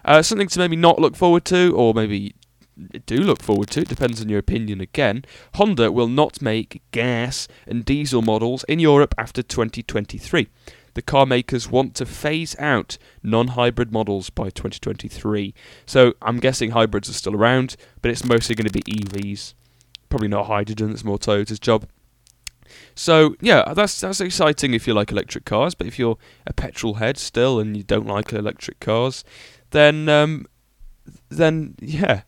Uh, 0.04 0.22
something 0.22 0.48
to 0.48 0.58
maybe 0.58 0.74
not 0.74 0.98
look 0.98 1.14
forward 1.14 1.44
to, 1.46 1.72
or 1.76 1.94
maybe 1.94 2.34
do 3.06 3.16
look 3.18 3.42
forward 3.42 3.70
to, 3.70 3.84
depends 3.84 4.20
on 4.20 4.28
your 4.28 4.38
opinion 4.38 4.80
again. 4.80 5.24
Honda 5.54 5.92
will 5.92 6.08
not 6.08 6.40
make 6.40 6.82
gas 6.90 7.48
and 7.66 7.84
diesel 7.84 8.22
models 8.22 8.64
in 8.64 8.78
Europe 8.78 9.14
after 9.18 9.42
2023 9.42 10.48
the 10.94 11.02
car 11.02 11.26
makers 11.26 11.70
want 11.70 11.94
to 11.96 12.06
phase 12.06 12.56
out 12.58 12.98
non 13.22 13.48
hybrid 13.48 13.92
models 13.92 14.30
by 14.30 14.50
2023. 14.50 15.54
So 15.86 16.14
I'm 16.22 16.38
guessing 16.38 16.70
hybrids 16.70 17.08
are 17.08 17.14
still 17.14 17.34
around, 17.34 17.76
but 18.02 18.10
it's 18.10 18.24
mostly 18.24 18.54
going 18.54 18.68
to 18.68 18.72
be 18.72 18.82
EVs. 18.82 19.54
Probably 20.08 20.28
not 20.28 20.46
hydrogen, 20.46 20.90
it's 20.90 21.04
more 21.04 21.18
Toyota's 21.18 21.58
job. 21.58 21.86
So 22.94 23.36
yeah, 23.40 23.72
that's 23.74 24.00
that's 24.00 24.20
exciting 24.20 24.74
if 24.74 24.86
you 24.86 24.94
like 24.94 25.10
electric 25.10 25.44
cars, 25.44 25.74
but 25.74 25.86
if 25.86 25.98
you're 25.98 26.18
a 26.46 26.52
petrol 26.52 26.94
head 26.94 27.16
still 27.16 27.60
and 27.60 27.76
you 27.76 27.82
don't 27.82 28.06
like 28.06 28.32
electric 28.32 28.80
cars, 28.80 29.24
then 29.70 30.08
um, 30.08 30.46
then 31.28 31.74
yeah, 31.80 32.22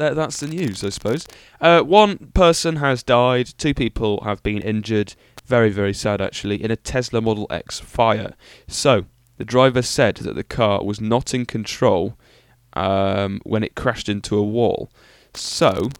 that, 0.00 0.16
that's 0.16 0.40
the 0.40 0.46
news, 0.48 0.82
I 0.82 0.88
suppose. 0.88 1.26
Uh, 1.60 1.82
one 1.82 2.30
person 2.34 2.76
has 2.76 3.02
died, 3.02 3.50
two 3.58 3.74
people 3.74 4.22
have 4.24 4.42
been 4.42 4.62
injured, 4.62 5.14
very, 5.50 5.70
very 5.70 5.92
sad 5.92 6.20
actually, 6.22 6.62
in 6.62 6.70
a 6.70 6.76
Tesla 6.76 7.20
Model 7.20 7.46
X 7.50 7.80
fire. 7.80 8.34
So, 8.68 9.06
the 9.36 9.44
driver 9.44 9.82
said 9.82 10.16
that 10.18 10.36
the 10.36 10.44
car 10.44 10.84
was 10.84 11.00
not 11.00 11.34
in 11.34 11.44
control 11.44 12.16
um, 12.74 13.40
when 13.42 13.64
it 13.64 13.74
crashed 13.74 14.08
into 14.08 14.36
a 14.38 14.42
wall. 14.42 14.90
So, 15.34 15.90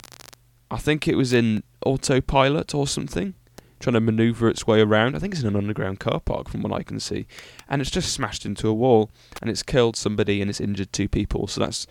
I 0.71 0.79
think 0.79 1.09
it 1.09 1.17
was 1.17 1.33
in 1.33 1.65
autopilot 1.85 2.75
or 2.75 2.87
something, 2.87 3.35
trying 3.81 3.95
to 3.95 4.01
maneuver 4.01 4.49
its 4.49 4.69
way 4.69 4.81
around. 4.81 5.17
I 5.17 5.19
think 5.19 5.35
it's 5.35 5.43
in 5.43 5.49
an 5.49 5.57
underground 5.57 5.99
car 5.99 6.21
park 6.21 6.49
from 6.49 6.63
what 6.63 6.73
I 6.73 6.85
can 6.85 7.01
see. 7.01 7.27
And 7.69 7.83
it's 7.83 7.91
just 7.91 8.13
smashed 8.13 8.47
into 8.47 8.69
a 8.69 8.75
wall 8.75 9.11
and 9.41 9.51
it's 9.51 9.65
killed 9.65 9.97
somebody 9.97 10.41
and 10.41 10.49
it's 10.49 10.61
injured 10.61 10.93
two 10.93 11.09
people. 11.09 11.49
So 11.49 11.61
that's 11.61 11.89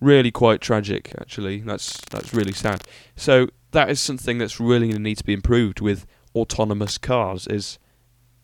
really 0.00 0.30
quite 0.30 0.60
tragic 0.60 1.12
actually. 1.20 1.60
That's 1.60 2.00
that's 2.10 2.32
really 2.32 2.52
sad. 2.52 2.82
So 3.16 3.48
that 3.72 3.90
is 3.90 4.00
something 4.00 4.38
that's 4.38 4.60
really 4.60 4.86
going 4.88 4.98
to 4.98 5.02
need 5.02 5.18
to 5.18 5.24
be 5.24 5.32
improved 5.32 5.80
with 5.80 6.06
autonomous 6.34 6.98
cars 6.98 7.46
is 7.46 7.78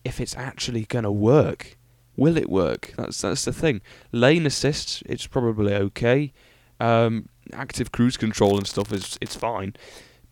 if 0.04 0.21
it's 0.21 0.37
actually 0.37 0.85
going 0.85 1.04
to 1.04 1.12
work. 1.12 1.76
Will 2.16 2.37
it 2.37 2.50
work? 2.50 2.95
That's 2.97 3.21
that's 3.21 3.45
the 3.45 3.52
thing. 3.52 3.80
Lane 4.11 4.47
assist, 4.47 5.02
it's 5.07 5.26
probably 5.26 5.75
okay. 5.75 6.33
Um, 6.80 7.28
active 7.52 7.92
cruise 7.92 8.16
control 8.16 8.57
and 8.57 8.66
stuff 8.66 8.92
is 8.92 9.18
it's 9.21 9.37
fine. 9.37 9.75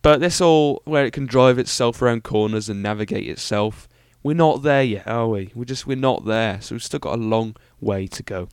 But 0.01 0.19
this 0.19 0.41
all 0.41 0.81
where 0.85 1.05
it 1.05 1.13
can 1.13 1.25
drive 1.25 1.57
itself 1.57 2.01
around 2.01 2.23
corners 2.23 2.69
and 2.69 2.83
navigate 2.83 3.27
itself, 3.27 3.87
we're 4.21 4.33
not 4.33 4.63
there 4.63 4.83
yet, 4.83 5.07
are 5.07 5.27
we? 5.27 5.51
We're 5.55 5.65
just 5.65 5.87
we're 5.87 5.95
not 5.95 6.25
there. 6.25 6.59
So 6.61 6.75
we've 6.75 6.83
still 6.83 6.99
got 6.99 7.17
a 7.17 7.21
long 7.21 7.55
way 7.79 8.07
to 8.07 8.23
go. 8.23 8.49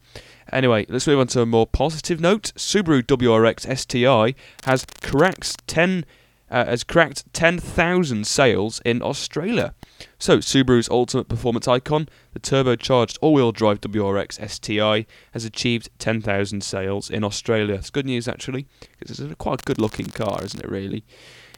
Anyway, 0.52 0.87
let's 0.88 1.06
move 1.06 1.18
on 1.18 1.26
to 1.28 1.40
a 1.40 1.46
more 1.46 1.66
positive 1.66 2.20
note. 2.20 2.52
Subaru 2.56 3.02
WRX 3.02 3.76
STI 3.76 4.38
has 4.64 4.87
cracked 5.02 5.66
10 5.66 6.04
uh, 6.51 6.65
has 6.65 6.85
cracked 6.85 7.33
10,000 7.33 8.27
sales 8.27 8.81
in 8.85 9.03
Australia. 9.03 9.75
So, 10.19 10.39
Subaru's 10.39 10.89
ultimate 10.89 11.29
performance 11.29 11.67
icon, 11.67 12.09
the 12.33 12.41
turbocharged 12.41 13.19
all-wheel 13.21 13.53
drive 13.53 13.81
WRX 13.81 14.49
STI, 14.49 15.07
has 15.33 15.45
achieved 15.45 15.91
10,000 15.99 16.63
sales 16.63 17.11
in 17.11 17.25
Australia. 17.25 17.75
It's 17.75 17.91
good 17.91 18.07
news 18.07 18.29
actually, 18.29 18.67
because 18.99 19.19
it's 19.19 19.33
a 19.33 19.37
quite 19.37 19.65
good-looking 19.65 20.07
car, 20.07 20.41
isn't 20.43 20.63
it? 20.63 20.71
Really. 20.71 21.05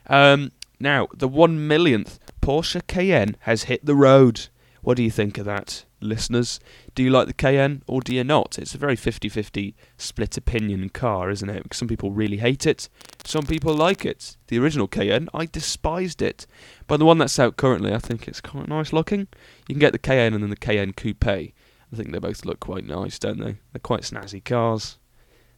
Um, 0.06 0.52
now, 0.78 1.08
the 1.14 1.28
one 1.28 1.66
millionth 1.66 2.18
Porsche 2.40 2.86
Cayenne 2.86 3.36
has 3.40 3.64
hit 3.64 3.84
the 3.84 3.94
road. 3.94 4.48
What 4.86 4.96
do 4.96 5.02
you 5.02 5.10
think 5.10 5.36
of 5.36 5.46
that? 5.46 5.84
listeners. 6.00 6.60
Do 6.94 7.02
you 7.02 7.10
like 7.10 7.26
the 7.26 7.32
Cayenne 7.32 7.82
or 7.88 8.00
do 8.00 8.14
you 8.14 8.22
not? 8.22 8.56
It's 8.56 8.72
a 8.72 8.78
very 8.78 8.94
50 8.94 9.28
50 9.28 9.74
split 9.96 10.36
opinion 10.36 10.90
car, 10.90 11.28
isn't 11.28 11.50
it? 11.50 11.74
Some 11.74 11.88
people 11.88 12.12
really 12.12 12.36
hate 12.36 12.66
it, 12.68 12.88
some 13.24 13.46
people 13.46 13.74
like 13.74 14.04
it. 14.04 14.36
The 14.46 14.60
original 14.60 14.86
Cayenne, 14.86 15.28
I 15.34 15.46
despised 15.46 16.22
it. 16.22 16.46
But 16.86 16.98
the 16.98 17.04
one 17.04 17.18
that's 17.18 17.40
out 17.40 17.56
currently, 17.56 17.92
I 17.92 17.98
think 17.98 18.28
it's 18.28 18.40
quite 18.40 18.68
nice 18.68 18.92
looking. 18.92 19.26
You 19.66 19.74
can 19.74 19.80
get 19.80 19.92
the 19.92 19.98
Cayenne 19.98 20.34
and 20.34 20.42
then 20.44 20.50
the 20.50 20.56
Cayenne 20.56 20.92
Coupe. 20.92 21.26
I 21.26 21.52
think 21.96 22.12
they 22.12 22.20
both 22.20 22.44
look 22.44 22.60
quite 22.60 22.86
nice, 22.86 23.18
don't 23.18 23.40
they? 23.40 23.56
They're 23.72 23.80
quite 23.82 24.02
snazzy 24.02 24.44
cars. 24.44 24.98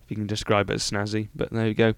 If 0.04 0.12
you 0.12 0.16
can 0.16 0.26
describe 0.26 0.70
it 0.70 0.74
as 0.74 0.90
snazzy, 0.90 1.28
but 1.34 1.50
there 1.50 1.68
you 1.68 1.74
go. 1.74 1.92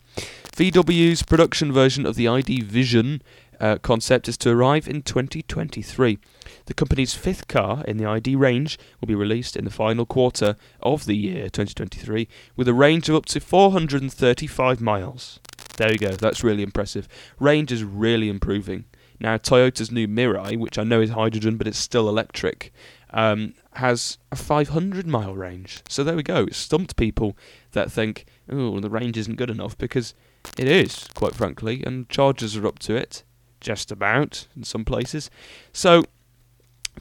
VW's 0.57 1.23
production 1.23 1.73
version 1.73 2.07
of 2.07 2.17
the 2.17 2.27
ID 2.27 2.63
Vision 2.63 3.23
uh, 3.61 3.77
concept 3.79 4.29
is 4.29 4.37
to 4.39 4.51
arrive 4.51 4.89
in 4.89 5.03
2023. 5.03 6.19
The 6.67 6.75
company's 6.75 7.15
fifth 7.15 7.47
car 7.47 7.85
in 7.87 7.99
the 7.99 8.07
ID 8.07 8.35
range 8.37 8.79
will 9.01 9.07
be 9.07 9.15
released 9.15 9.57
in 9.57 9.65
the 9.65 9.71
final 9.71 10.07
quarter 10.07 10.57
of 10.83 11.05
the 11.05 11.17
year 11.17 11.45
2023 11.45 12.27
with 12.57 12.69
a 12.69 12.75
range 12.75 13.09
of 13.09 13.17
up 13.17 13.27
to 13.27 13.41
435 13.41 14.81
miles. 14.81 15.41
There 15.77 15.93
you 15.93 15.99
go, 15.99 16.11
that's 16.11 16.43
really 16.43 16.63
impressive. 16.63 17.07
Range 17.39 17.71
is 17.71 17.85
really 17.85 18.29
improving. 18.29 18.87
Now, 19.19 19.37
Toyota's 19.37 19.91
new 19.91 20.09
Mirai, 20.09 20.59
which 20.59 20.79
I 20.79 20.83
know 20.85 21.03
is 21.03 21.11
hydrogen 21.11 21.59
but 21.59 21.67
it's 21.67 21.79
still 21.79 22.09
electric, 22.09 22.73
um, 23.11 23.53
has 23.75 24.17
a 24.33 24.37
500 24.37 25.07
mile 25.07 25.35
range. 25.35 25.83
So 25.89 26.03
there 26.03 26.17
we 26.17 26.23
go. 26.23 26.45
It 26.45 26.55
stumped 26.55 26.97
people 26.97 27.37
that 27.73 27.93
think, 27.93 28.25
oh, 28.51 28.81
the 28.81 28.89
range 28.89 29.19
isn't 29.19 29.37
good 29.37 29.51
enough 29.51 29.77
because 29.77 30.15
it 30.57 30.69
is, 30.69 31.07
quite 31.15 31.35
frankly, 31.35 31.83
and 31.85 32.09
chargers 32.09 32.57
are 32.57 32.67
up 32.67 32.79
to 32.81 32.95
it 32.95 33.23
just 33.61 33.91
about 33.91 34.47
in 34.57 34.65
some 34.65 34.85
places. 34.85 35.31
So 35.73 36.05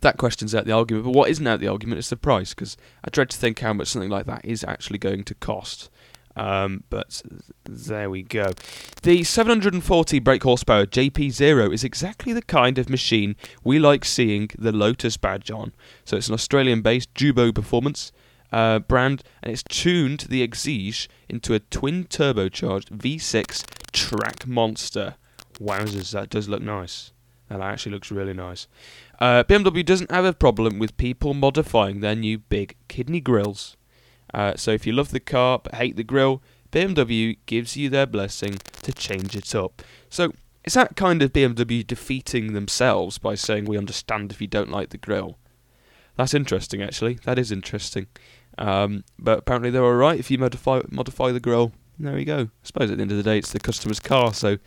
that 0.02 0.18
question's 0.18 0.54
out 0.56 0.66
the 0.66 0.72
argument. 0.72 1.06
But 1.06 1.16
what 1.16 1.30
isn't 1.30 1.46
out 1.46 1.60
the 1.60 1.68
argument 1.68 2.00
is 2.00 2.10
the 2.10 2.18
price, 2.18 2.54
because 2.54 2.78
I 3.04 3.10
dread 3.10 3.30
to 3.32 3.38
think 3.38 3.60
how 3.60 3.74
much 3.74 3.88
something 3.88 4.10
like 4.10 4.26
that 4.26 4.46
is 4.46 4.64
actually 4.64 5.00
going 5.00 5.24
to 5.26 5.36
cost. 5.36 5.90
Um, 6.36 6.84
but 6.90 7.22
there 7.66 8.10
we 8.10 8.24
go. 8.24 8.54
The 9.02 9.24
740 9.24 10.20
brake 10.20 10.44
horsepower 10.44 10.86
JP0 10.86 11.74
is 11.74 11.84
exactly 11.84 12.32
the 12.32 12.42
kind 12.42 12.78
of 12.78 12.90
machine 12.90 13.36
we 13.64 13.78
like 13.78 14.06
seeing 14.06 14.50
the 14.58 14.72
Lotus 14.72 15.18
badge 15.18 15.52
on. 15.52 15.74
So 16.06 16.16
it's 16.16 16.28
an 16.28 16.34
Australian 16.34 16.82
based 16.82 17.14
Jubo 17.14 17.54
performance 17.54 18.14
uh, 18.52 18.80
brand 18.80 19.24
and 19.44 19.52
it's 19.52 19.64
tuned 19.64 20.28
the 20.30 20.48
Exige 20.48 21.08
into 21.28 21.54
a 21.54 21.60
twin 21.60 22.06
turbocharged 22.06 22.90
V6 22.90 23.92
track 23.92 24.48
monster. 24.48 25.16
Wowzers, 25.62 26.12
that 26.12 26.30
does 26.30 26.48
look 26.48 26.62
nice. 26.62 27.12
That 27.50 27.62
actually 27.62 27.94
looks 27.94 28.12
really 28.12 28.34
nice. 28.34 28.68
Uh, 29.20 29.44
BMW 29.44 29.84
doesn't 29.84 30.12
have 30.12 30.26
a 30.26 30.34
problem 30.34 30.78
with 30.80 30.96
people 30.98 31.34
modifying 31.34 32.00
their 32.00 32.16
new 32.16 32.38
big 32.38 32.76
kidney 32.88 33.20
grills. 33.20 33.76
Uh, 34.34 34.56
so 34.56 34.72
if 34.72 34.86
you 34.86 34.94
love 34.94 35.10
the 35.10 35.20
car 35.20 35.60
but 35.60 35.76
hate 35.76 35.96
the 35.96 36.04
grill, 36.04 36.44
BMW 36.72 37.38
gives 37.48 37.76
you 37.76 37.90
their 37.90 38.06
blessing 38.06 38.60
to 38.84 38.94
change 38.94 39.36
it 39.36 39.56
up. 39.56 39.82
So 40.10 40.32
is 40.64 40.74
that 40.76 40.96
kind 40.96 41.24
of 41.24 41.34
BMW 41.34 41.86
defeating 41.86 42.54
themselves 42.54 43.18
by 43.18 43.34
saying 43.34 43.66
we 43.66 43.78
understand 43.78 44.32
if 44.32 44.40
you 44.40 44.48
don't 44.48 44.72
like 44.72 44.90
the 44.90 44.98
grill? 44.98 45.40
That's 46.16 46.34
interesting, 46.34 46.84
actually. 46.84 47.16
That 47.24 47.40
is 47.40 47.52
interesting. 47.52 48.08
Um, 48.58 49.04
but 49.18 49.40
apparently 49.40 49.72
they're 49.72 49.84
alright 49.84 50.20
if 50.20 50.30
you 50.30 50.38
modify 50.38 50.82
modify 50.90 51.32
the 51.32 51.40
grill. 51.40 51.72
There 51.98 52.14
we 52.14 52.26
go. 52.26 52.42
I 52.42 52.48
suppose 52.64 52.92
at 52.92 52.98
the 52.98 53.02
end 53.02 53.12
of 53.12 53.18
the 53.18 53.24
day, 53.24 53.38
it's 53.38 53.52
the 53.52 53.60
customer's 53.60 54.00
car, 54.00 54.34
so 54.34 54.58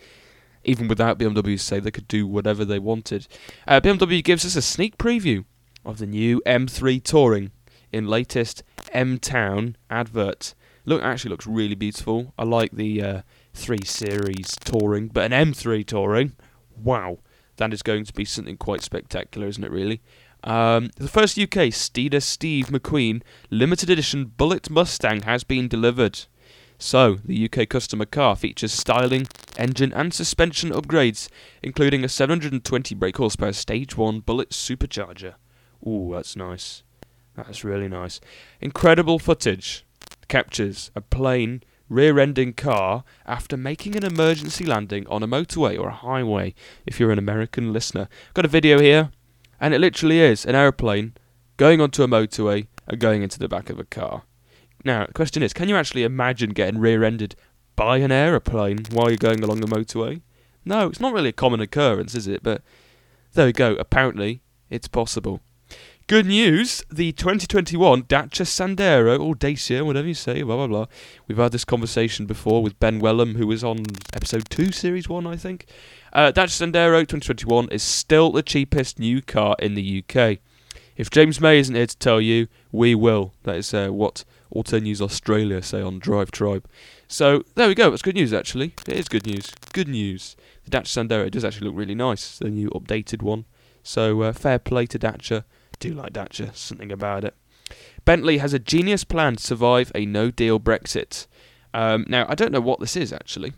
even 0.63 0.87
without 0.87 1.19
BMW 1.19 1.59
say 1.59 1.79
they 1.79 1.91
could 1.91 2.07
do 2.07 2.25
whatever 2.27 2.63
they 2.65 2.79
wanted. 2.79 3.27
Uh, 3.67 3.81
BMW 3.81 4.23
gives 4.23 4.45
us 4.45 4.55
a 4.55 4.61
sneak 4.61 4.97
preview 4.97 5.45
of 5.85 5.97
the 5.97 6.05
new 6.05 6.41
M3 6.45 7.03
Touring 7.03 7.51
in 7.91 8.07
latest 8.07 8.63
M 8.91 9.19
Town 9.19 9.77
advert. 9.89 10.53
Look, 10.85 11.01
actually 11.01 11.29
looks 11.29 11.47
really 11.47 11.75
beautiful. 11.75 12.33
I 12.37 12.43
like 12.43 12.71
the 12.71 13.01
uh, 13.01 13.21
3 13.53 13.77
Series 13.85 14.55
Touring, 14.63 15.07
but 15.07 15.31
an 15.31 15.51
M3 15.51 15.85
Touring, 15.85 16.33
wow, 16.75 17.19
that 17.57 17.73
is 17.73 17.81
going 17.81 18.05
to 18.05 18.13
be 18.13 18.25
something 18.25 18.57
quite 18.57 18.81
spectacular, 18.81 19.47
isn't 19.47 19.63
it? 19.63 19.71
Really. 19.71 20.01
Um, 20.43 20.89
the 20.97 21.07
first 21.07 21.39
UK 21.39 21.71
Steeder 21.71 22.21
Steve 22.21 22.67
McQueen 22.67 23.21
limited 23.49 23.89
edition 23.89 24.25
Bullet 24.25 24.69
Mustang 24.69 25.21
has 25.21 25.43
been 25.45 25.69
delivered. 25.69 26.25
So, 26.83 27.19
the 27.23 27.49
UK 27.49 27.69
customer 27.69 28.03
car 28.05 28.35
features 28.35 28.73
styling, 28.73 29.27
engine 29.57 29.93
and 29.93 30.13
suspension 30.13 30.69
upgrades, 30.69 31.29
including 31.63 32.03
a 32.03 32.09
720 32.09 32.93
brake 32.93 33.15
horsepower 33.15 33.53
Stage 33.53 33.95
1 33.95 34.19
Bullet 34.19 34.49
supercharger. 34.49 35.35
Ooh, 35.87 36.11
that's 36.13 36.35
nice. 36.35 36.83
That's 37.35 37.63
really 37.63 37.87
nice. 37.87 38.19
Incredible 38.59 39.17
footage 39.17 39.85
captures 40.27 40.91
a 40.93 40.99
plane 40.99 41.63
rear-ending 41.87 42.51
car 42.51 43.05
after 43.25 43.55
making 43.55 43.95
an 43.95 44.03
emergency 44.03 44.65
landing 44.65 45.07
on 45.07 45.23
a 45.23 45.27
motorway 45.27 45.79
or 45.79 45.87
a 45.87 45.93
highway 45.93 46.53
if 46.85 46.99
you're 46.99 47.11
an 47.11 47.17
American 47.17 47.71
listener. 47.71 48.09
Got 48.33 48.43
a 48.43 48.49
video 48.49 48.81
here 48.81 49.09
and 49.57 49.73
it 49.73 49.79
literally 49.79 50.19
is 50.19 50.45
an 50.45 50.53
aeroplane 50.53 51.13
going 51.55 51.79
onto 51.79 52.03
a 52.03 52.09
motorway 52.09 52.67
and 52.87 52.99
going 52.99 53.23
into 53.23 53.39
the 53.39 53.47
back 53.47 53.69
of 53.69 53.79
a 53.79 53.85
car. 53.85 54.23
Now, 54.83 55.05
the 55.05 55.13
question 55.13 55.43
is, 55.43 55.53
can 55.53 55.69
you 55.69 55.75
actually 55.75 56.03
imagine 56.03 56.51
getting 56.51 56.79
rear-ended 56.79 57.35
by 57.75 57.97
an 57.97 58.11
aeroplane 58.11 58.85
while 58.91 59.09
you're 59.09 59.17
going 59.17 59.43
along 59.43 59.61
the 59.61 59.67
motorway? 59.67 60.21
No, 60.65 60.87
it's 60.87 60.99
not 60.99 61.13
really 61.13 61.29
a 61.29 61.33
common 61.33 61.61
occurrence, 61.61 62.15
is 62.15 62.27
it? 62.27 62.43
But 62.43 62.61
there 63.33 63.45
we 63.45 63.53
go. 63.53 63.75
Apparently, 63.75 64.41
it's 64.69 64.87
possible. 64.87 65.41
Good 66.07 66.25
news, 66.25 66.83
the 66.91 67.13
2021 67.13 68.03
Dacia 68.03 68.43
Sandero, 68.43 69.19
or 69.19 69.35
Dacia, 69.35 69.85
whatever 69.85 70.07
you 70.07 70.13
say, 70.13 70.41
blah, 70.41 70.57
blah, 70.57 70.67
blah. 70.67 70.85
We've 71.27 71.37
had 71.37 71.53
this 71.53 71.63
conversation 71.63 72.25
before 72.25 72.61
with 72.61 72.77
Ben 72.79 72.99
Wellham, 72.99 73.35
who 73.35 73.47
was 73.47 73.63
on 73.63 73.85
episode 74.13 74.49
2, 74.49 74.73
series 74.73 75.07
1, 75.07 75.25
I 75.25 75.37
think. 75.37 75.65
Uh, 76.11 76.31
Dacia 76.31 76.67
Sandero 76.67 76.99
2021 76.99 77.69
is 77.69 77.83
still 77.83 78.31
the 78.31 78.43
cheapest 78.43 78.99
new 78.99 79.21
car 79.21 79.55
in 79.59 79.75
the 79.75 80.03
UK. 80.03 80.39
If 80.97 81.09
James 81.09 81.39
May 81.39 81.57
isn't 81.59 81.73
here 81.73 81.87
to 81.87 81.97
tell 81.97 82.19
you, 82.19 82.47
we 82.71 82.95
will. 82.95 83.33
That 83.43 83.55
is 83.55 83.73
uh, 83.73 83.87
what 83.87 84.25
Auto 84.53 84.79
News 84.79 85.01
Australia 85.01 85.61
say 85.61 85.81
on 85.81 85.99
Drive 85.99 86.31
Tribe. 86.31 86.67
So 87.07 87.43
there 87.55 87.67
we 87.67 87.75
go. 87.75 87.89
That's 87.89 88.01
good 88.01 88.15
news, 88.15 88.33
actually. 88.33 88.73
It 88.87 88.95
is 88.95 89.07
good 89.07 89.25
news. 89.25 89.51
Good 89.73 89.87
news. 89.87 90.35
The 90.65 90.71
Dacia 90.71 91.03
Sandero 91.03 91.29
does 91.29 91.43
actually 91.43 91.67
look 91.67 91.77
really 91.77 91.95
nice. 91.95 92.37
The 92.37 92.49
new 92.49 92.69
updated 92.69 93.21
one. 93.21 93.45
So 93.83 94.21
uh, 94.21 94.33
fair 94.33 94.59
play 94.59 94.85
to 94.87 94.99
Dacia. 94.99 95.45
Do 95.79 95.93
like 95.93 96.13
Dacia. 96.13 96.55
Something 96.55 96.91
about 96.91 97.23
it. 97.23 97.35
Bentley 98.05 98.37
has 98.37 98.53
a 98.53 98.59
genius 98.59 99.03
plan 99.03 99.35
to 99.37 99.43
survive 99.43 99.91
a 99.95 100.05
no-deal 100.05 100.59
Brexit. 100.59 101.27
Um, 101.73 102.05
now 102.07 102.25
I 102.29 102.35
don't 102.35 102.51
know 102.51 102.61
what 102.61 102.79
this 102.79 102.95
is 102.95 103.11
actually. 103.11 103.53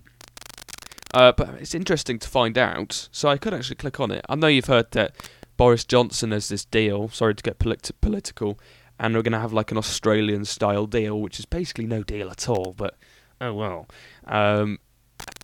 Uh, 1.13 1.31
but 1.31 1.49
it's 1.59 1.75
interesting 1.75 2.19
to 2.19 2.27
find 2.27 2.57
out. 2.57 3.07
So 3.11 3.29
I 3.29 3.37
could 3.37 3.53
actually 3.53 3.77
click 3.77 3.99
on 3.99 4.11
it. 4.11 4.25
I 4.27 4.35
know 4.35 4.47
you've 4.47 4.65
heard 4.65 4.91
that 4.91 5.15
Boris 5.57 5.85
Johnson 5.85 6.31
has 6.31 6.49
this 6.49 6.65
deal. 6.65 7.09
Sorry 7.09 7.33
to 7.33 7.43
get 7.43 7.59
polit- 7.59 7.91
political, 8.01 8.59
and 8.99 9.15
we're 9.15 9.21
going 9.21 9.33
to 9.33 9.39
have 9.39 9.53
like 9.53 9.71
an 9.71 9.77
Australian 9.77 10.45
style 10.45 10.85
deal, 10.85 11.19
which 11.19 11.39
is 11.39 11.45
basically 11.45 11.85
no 11.85 12.03
deal 12.03 12.29
at 12.29 12.47
all. 12.49 12.73
But 12.77 12.95
oh 13.41 13.53
well. 13.53 13.87
Um, 14.25 14.79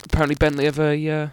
apparently 0.04 0.36
Bentley 0.36 0.66
have 0.66 0.80
a 0.80 1.10
uh, 1.10 1.28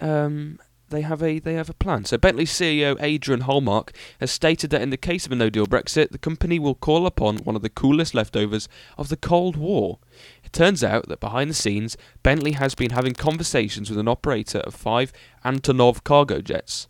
um, 0.00 0.58
they 0.92 1.00
have 1.00 1.22
a 1.22 1.40
they 1.40 1.54
have 1.54 1.68
a 1.68 1.74
plan. 1.74 2.04
So 2.04 2.16
Bentley 2.16 2.44
CEO 2.44 2.96
Adrian 3.00 3.42
Hallmark 3.42 3.92
has 4.20 4.30
stated 4.30 4.70
that 4.70 4.82
in 4.82 4.90
the 4.90 4.96
case 4.96 5.26
of 5.26 5.32
a 5.32 5.36
no-deal 5.36 5.66
Brexit, 5.66 6.10
the 6.10 6.18
company 6.18 6.58
will 6.58 6.74
call 6.74 7.06
upon 7.06 7.38
one 7.38 7.56
of 7.56 7.62
the 7.62 7.70
coolest 7.70 8.14
leftovers 8.14 8.68
of 8.96 9.08
the 9.08 9.16
Cold 9.16 9.56
War. 9.56 9.98
It 10.44 10.52
turns 10.52 10.84
out 10.84 11.08
that 11.08 11.20
behind 11.20 11.50
the 11.50 11.54
scenes, 11.54 11.96
Bentley 12.22 12.52
has 12.52 12.74
been 12.74 12.90
having 12.90 13.14
conversations 13.14 13.90
with 13.90 13.98
an 13.98 14.08
operator 14.08 14.58
of 14.58 14.74
five 14.74 15.12
Antonov 15.44 16.04
cargo 16.04 16.40
jets. 16.40 16.88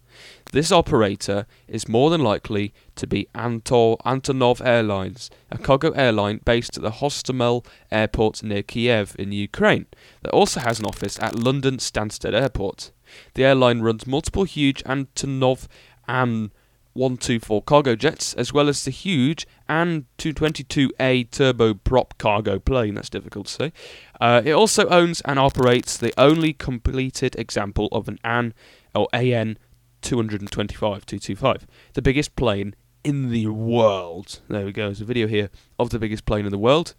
This 0.52 0.70
operator 0.70 1.46
is 1.66 1.88
more 1.88 2.10
than 2.10 2.22
likely 2.22 2.74
to 2.96 3.06
be 3.06 3.26
Anto- 3.34 3.96
Antonov 4.04 4.64
Airlines, 4.64 5.30
a 5.50 5.56
cargo 5.56 5.92
airline 5.92 6.40
based 6.44 6.76
at 6.76 6.82
the 6.82 6.90
Hostomel 6.90 7.64
airport 7.90 8.42
near 8.42 8.62
Kiev 8.62 9.16
in 9.18 9.32
Ukraine, 9.32 9.86
that 10.20 10.30
also 10.30 10.60
has 10.60 10.78
an 10.78 10.84
office 10.84 11.18
at 11.20 11.34
London 11.34 11.78
Stansted 11.78 12.34
Airport. 12.34 12.92
The 13.32 13.44
airline 13.44 13.80
runs 13.80 14.06
multiple 14.06 14.44
huge 14.44 14.84
Antonov 14.84 15.68
An 16.06 16.52
124 16.92 17.62
cargo 17.62 17.96
jets, 17.96 18.34
as 18.34 18.52
well 18.52 18.68
as 18.68 18.84
the 18.84 18.90
huge 18.90 19.46
An 19.70 20.04
222A 20.18 21.30
turboprop 21.30 22.18
cargo 22.18 22.58
plane. 22.58 22.96
That's 22.96 23.08
difficult 23.08 23.46
to 23.46 23.52
say. 23.52 23.72
Uh, 24.20 24.42
it 24.44 24.52
also 24.52 24.86
owns 24.88 25.22
and 25.22 25.38
operates 25.38 25.96
the 25.96 26.12
only 26.18 26.52
completed 26.52 27.36
example 27.36 27.88
of 27.90 28.06
an 28.06 28.18
An 28.22 28.52
or 28.94 29.08
AN 29.14 29.56
225 30.02 31.06
225, 31.06 31.66
the 31.94 32.02
biggest 32.02 32.36
plane 32.36 32.74
in 33.04 33.30
the 33.30 33.46
world. 33.46 34.40
There 34.48 34.64
we 34.64 34.72
go. 34.72 34.86
There's 34.86 35.00
a 35.00 35.04
video 35.04 35.26
here 35.26 35.50
of 35.78 35.90
the 35.90 35.98
biggest 35.98 36.24
plane 36.24 36.44
in 36.44 36.50
the 36.50 36.58
world. 36.58 36.94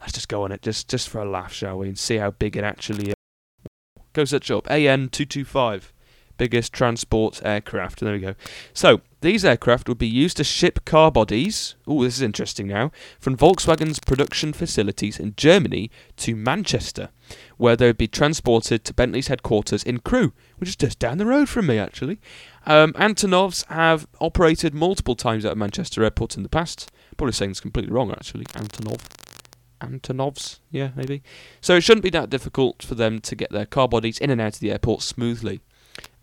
Let's 0.00 0.12
just 0.12 0.28
go 0.28 0.44
on 0.44 0.52
it 0.52 0.62
just 0.62 0.88
just 0.88 1.08
for 1.08 1.20
a 1.20 1.28
laugh, 1.28 1.52
shall 1.52 1.78
we, 1.78 1.88
and 1.88 1.98
see 1.98 2.16
how 2.16 2.30
big 2.30 2.56
it 2.56 2.64
actually 2.64 3.08
is. 3.08 3.14
Go 4.12 4.24
search 4.24 4.50
up 4.50 4.70
AN 4.70 5.08
225, 5.08 5.92
biggest 6.36 6.72
transport 6.72 7.40
aircraft. 7.44 8.00
There 8.00 8.12
we 8.12 8.20
go. 8.20 8.34
So 8.72 9.00
these 9.20 9.44
aircraft 9.44 9.88
would 9.88 9.98
be 9.98 10.06
used 10.06 10.36
to 10.36 10.44
ship 10.44 10.84
car 10.84 11.10
bodies. 11.10 11.74
Oh, 11.86 12.04
this 12.04 12.16
is 12.16 12.22
interesting 12.22 12.68
now. 12.68 12.92
From 13.18 13.36
Volkswagen's 13.36 13.98
production 13.98 14.52
facilities 14.52 15.18
in 15.18 15.34
Germany 15.36 15.90
to 16.18 16.36
Manchester, 16.36 17.08
where 17.56 17.74
they 17.74 17.86
would 17.86 17.98
be 17.98 18.06
transported 18.06 18.84
to 18.84 18.94
Bentley's 18.94 19.26
headquarters 19.26 19.82
in 19.82 19.98
Crewe, 19.98 20.32
which 20.58 20.68
is 20.68 20.76
just 20.76 20.98
down 20.98 21.18
the 21.18 21.26
road 21.26 21.48
from 21.48 21.66
me, 21.66 21.78
actually. 21.78 22.20
Um, 22.64 22.92
Antonovs 22.92 23.66
have 23.66 24.06
operated 24.20 24.72
multiple 24.72 25.16
times 25.16 25.44
of 25.44 25.56
Manchester 25.56 26.04
Airport 26.04 26.36
in 26.36 26.42
the 26.44 26.48
past. 26.48 26.92
Probably 27.16 27.32
saying 27.32 27.50
this 27.50 27.60
completely 27.60 27.92
wrong, 27.92 28.12
actually. 28.12 28.44
Antonov. 28.46 29.00
Antonovs, 29.80 30.58
yeah, 30.70 30.90
maybe. 30.94 31.22
So 31.60 31.74
it 31.76 31.82
shouldn't 31.82 32.04
be 32.04 32.10
that 32.10 32.30
difficult 32.30 32.82
for 32.82 32.94
them 32.94 33.20
to 33.20 33.34
get 33.34 33.50
their 33.50 33.66
car 33.66 33.88
bodies 33.88 34.18
in 34.18 34.30
and 34.30 34.40
out 34.40 34.54
of 34.54 34.60
the 34.60 34.70
airport 34.70 35.02
smoothly. 35.02 35.60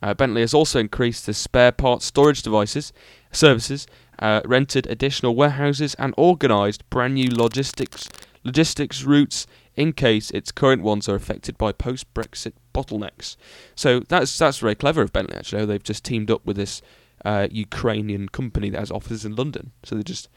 Uh, 0.02 0.14
Bentley 0.14 0.42
has 0.42 0.54
also 0.54 0.80
increased 0.80 1.26
the 1.26 1.34
spare 1.34 1.72
parts 1.72 2.06
storage 2.06 2.42
devices 2.42 2.94
services, 3.32 3.88
uh, 4.20 4.42
rented 4.46 4.88
additional 4.88 5.36
warehouses, 5.36 5.96
and 5.96 6.14
organised 6.18 6.90
brand 6.90 7.16
new 7.16 7.30
logistics 7.30 8.10
logistics 8.44 9.04
routes 9.04 9.48
in 9.76 9.92
case 9.92 10.30
its 10.32 10.52
current 10.52 10.84
ones 10.84 11.10
are 11.10 11.16
affected 11.16 11.58
by 11.58 11.72
post-Brexit 11.72 12.54
bottlenecks. 12.74 13.36
So 13.76 14.02
that's 14.02 14.38
that's 14.38 14.60
very 14.60 14.76
clever 14.76 15.02
of 15.02 15.12
Bentley 15.12 15.36
actually. 15.36 15.66
They've 15.66 15.84
just 15.84 16.06
teamed 16.06 16.32
up 16.32 16.46
with 16.46 16.56
this 16.56 16.82
uh, 17.24 17.48
Ukrainian 17.52 18.30
company 18.30 18.70
that 18.70 18.80
has 18.80 18.92
offices 18.92 19.26
in 19.26 19.36
London, 19.36 19.72
so 19.84 19.96
they 19.96 20.04
just 20.04 20.30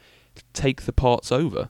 take 0.53 0.83
the 0.83 0.93
parts 0.93 1.31
over. 1.31 1.69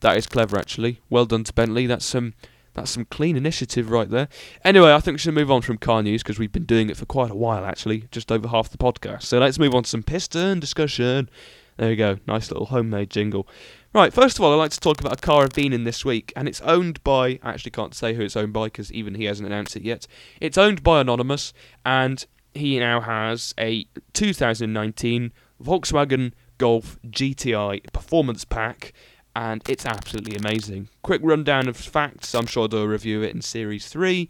That 0.00 0.16
is 0.16 0.26
clever 0.26 0.58
actually. 0.58 1.00
Well 1.10 1.26
done 1.26 1.44
to 1.44 1.52
Bentley. 1.52 1.86
That's 1.86 2.04
some 2.04 2.34
that's 2.78 2.90
some 2.90 3.04
clean 3.06 3.36
initiative 3.36 3.90
right 3.90 4.08
there. 4.08 4.28
Anyway, 4.64 4.92
I 4.92 5.00
think 5.00 5.16
we 5.16 5.18
should 5.18 5.34
move 5.34 5.50
on 5.50 5.62
from 5.62 5.78
car 5.78 6.02
news 6.02 6.22
because 6.22 6.38
we've 6.38 6.52
been 6.52 6.64
doing 6.64 6.90
it 6.90 6.96
for 6.96 7.06
quite 7.06 7.30
a 7.30 7.36
while 7.36 7.64
actually, 7.64 8.04
just 8.10 8.30
over 8.32 8.48
half 8.48 8.70
the 8.70 8.78
podcast. 8.78 9.24
So 9.24 9.38
let's 9.38 9.58
move 9.58 9.74
on 9.74 9.82
to 9.82 9.90
some 9.90 10.02
piston 10.02 10.60
discussion. 10.60 11.28
There 11.76 11.88
we 11.88 11.96
go. 11.96 12.18
Nice 12.26 12.50
little 12.50 12.66
homemade 12.66 13.10
jingle. 13.10 13.46
Right, 13.94 14.12
first 14.12 14.38
of 14.38 14.44
all, 14.44 14.52
I'd 14.52 14.56
like 14.56 14.72
to 14.72 14.80
talk 14.80 15.00
about 15.00 15.14
a 15.14 15.16
car 15.16 15.44
I've 15.44 15.54
been 15.54 15.72
in 15.72 15.84
this 15.84 16.04
week, 16.04 16.32
and 16.36 16.46
it's 16.46 16.60
owned 16.60 17.02
by. 17.04 17.38
I 17.42 17.50
actually 17.50 17.70
can't 17.70 17.94
say 17.94 18.14
who 18.14 18.22
it's 18.22 18.36
owned 18.36 18.52
by 18.52 18.66
because 18.66 18.92
even 18.92 19.14
he 19.14 19.24
hasn't 19.24 19.46
announced 19.46 19.76
it 19.76 19.82
yet. 19.82 20.06
It's 20.40 20.58
owned 20.58 20.82
by 20.82 21.00
Anonymous, 21.00 21.54
and 21.86 22.26
he 22.52 22.78
now 22.78 23.00
has 23.00 23.54
a 23.58 23.86
2019 24.12 25.32
Volkswagen 25.62 26.32
Golf 26.58 26.98
GTI 27.06 27.90
Performance 27.92 28.44
Pack, 28.44 28.92
and 29.38 29.62
it's 29.68 29.86
absolutely 29.86 30.34
amazing. 30.34 30.88
Quick 31.02 31.20
rundown 31.22 31.68
of 31.68 31.76
facts. 31.76 32.34
I'm 32.34 32.46
sure 32.46 32.66
they'll 32.66 32.88
review 32.88 33.22
it 33.22 33.32
in 33.32 33.40
Series 33.40 33.86
3. 33.88 34.28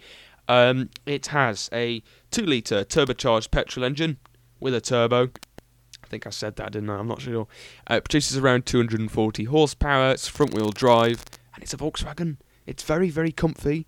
Um, 0.48 0.90
it 1.06 1.28
has 1.28 1.70
a 1.72 2.02
2 2.30 2.44
litre 2.44 2.84
turbocharged 2.84 3.50
petrol 3.50 3.86
engine 3.86 4.18
with 4.60 4.74
a 4.74 4.82
turbo. 4.82 5.30
I 6.04 6.06
think 6.08 6.26
I 6.26 6.30
said 6.30 6.56
that, 6.56 6.72
didn't 6.72 6.90
I? 6.90 6.98
I'm 6.98 7.08
not 7.08 7.22
sure. 7.22 7.48
Uh, 7.90 7.94
it 7.94 8.04
produces 8.04 8.36
around 8.36 8.66
240 8.66 9.44
horsepower. 9.44 10.10
It's 10.10 10.28
front 10.28 10.52
wheel 10.52 10.72
drive, 10.72 11.24
and 11.54 11.62
it's 11.62 11.72
a 11.72 11.78
Volkswagen. 11.78 12.36
It's 12.66 12.82
very, 12.82 13.08
very 13.08 13.32
comfy. 13.32 13.86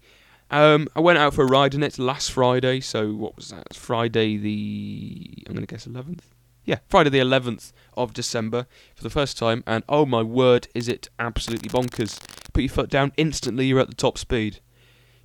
Um, 0.50 0.88
I 0.96 1.00
went 1.00 1.18
out 1.18 1.34
for 1.34 1.42
a 1.42 1.46
ride 1.46 1.74
in 1.74 1.82
it 1.82 1.98
last 1.98 2.32
Friday. 2.32 2.80
So 2.80 3.12
what 3.12 3.36
was 3.36 3.50
that? 3.50 3.74
Friday 3.74 4.38
the 4.38 5.44
I'm 5.46 5.52
going 5.54 5.66
to 5.66 5.72
guess 5.72 5.86
11th 5.86 6.22
yeah, 6.64 6.78
Friday 6.88 7.10
the 7.10 7.18
11th 7.18 7.72
of 7.94 8.12
December 8.12 8.66
for 8.94 9.02
the 9.02 9.10
first 9.10 9.38
time, 9.38 9.64
and 9.66 9.84
oh 9.88 10.06
my 10.06 10.22
word, 10.22 10.68
is 10.74 10.88
it 10.88 11.08
absolutely 11.18 11.68
bonkers. 11.68 12.20
Put 12.52 12.62
your 12.62 12.70
foot 12.70 12.90
down, 12.90 13.12
instantly 13.16 13.66
you're 13.66 13.80
at 13.80 13.88
the 13.88 13.94
top 13.94 14.18
speed. 14.18 14.60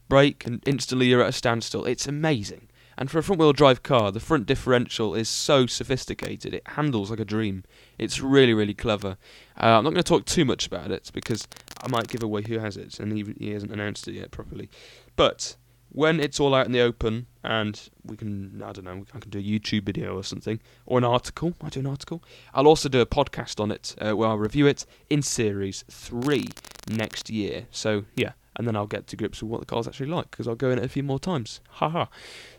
Brake, 0.08 0.46
and 0.46 0.62
instantly 0.66 1.08
you're 1.08 1.24
at 1.24 1.30
a 1.30 1.34
standstill. 1.34 1.86
It's 1.86 2.08
amazing. 2.08 2.70
And 2.98 3.12
for 3.12 3.20
a 3.20 3.24
front 3.24 3.40
wheel 3.40 3.54
drive 3.54 3.84
car, 3.84 4.12
the 4.12 4.20
front 4.20 4.46
differential 4.46 5.16
is 5.16 5.28
so 5.28 5.66
sophisticated. 5.66 6.54
It 6.54 6.68
handles 6.70 7.10
like 7.10 7.20
a 7.20 7.26
dream. 7.26 7.64
It's 7.98 8.22
really, 8.22 8.54
really 8.54 8.74
clever. 8.74 9.18
Uh, 9.60 9.78
I'm 9.78 9.84
not 9.84 9.92
going 9.92 9.96
to 9.96 10.04
talk 10.04 10.26
too 10.26 10.46
much 10.46 10.66
about 10.66 10.92
it 10.92 11.12
because 11.14 11.48
I 11.82 11.90
might 11.90 12.08
give 12.08 12.24
away 12.24 12.44
who 12.44 12.60
has 12.60 12.78
it, 12.78 13.00
and 13.00 13.12
he, 13.12 13.26
he 13.38 13.52
hasn't 13.52 13.74
announced 13.74 14.08
it 14.08 14.14
yet 14.14 14.32
properly. 14.32 14.70
But 15.16 15.58
when 15.96 16.20
it's 16.20 16.42
all 16.42 16.54
out 16.54 16.66
in 16.66 16.74
the 16.74 16.82
open 16.82 17.26
and 17.42 17.90
we 18.04 18.18
can 18.18 18.62
I 18.62 18.74
don't 18.74 18.84
know 18.84 19.06
I 19.14 19.20
can 19.20 19.30
do 19.30 19.40
a 19.40 19.42
YouTube 19.42 19.84
video 19.84 20.18
or 20.18 20.26
something 20.26 20.60
or 20.86 20.98
an 20.98 21.06
article 21.06 21.54
I 21.62 21.70
do 21.70 21.80
an 21.80 21.88
article. 21.88 22.22
I'll 22.54 22.68
also 22.68 22.90
do 22.90 23.00
a 23.00 23.06
podcast 23.06 23.62
on 23.62 23.72
it 23.72 23.96
uh, 24.02 24.12
where 24.12 24.28
I'll 24.28 24.38
review 24.38 24.68
it 24.68 24.86
in 25.10 25.22
series 25.22 25.86
3 25.90 26.50
next 26.90 27.30
year. 27.30 27.68
So 27.72 28.04
yeah 28.14 28.34
and 28.58 28.68
then 28.68 28.76
I'll 28.76 28.88
get 28.88 29.08
to 29.08 29.16
grips 29.16 29.42
with 29.42 29.50
what 29.50 29.62
the 29.62 29.66
car's 29.66 29.88
actually 29.88 30.10
like 30.10 30.32
because 30.32 30.50
I'll 30.50 30.56
go 30.56 30.70
in 30.70 30.80
it 30.80 30.84
a 30.84 30.90
few 30.90 31.04
more 31.04 31.20
times. 31.20 31.62
Haha 31.70 32.08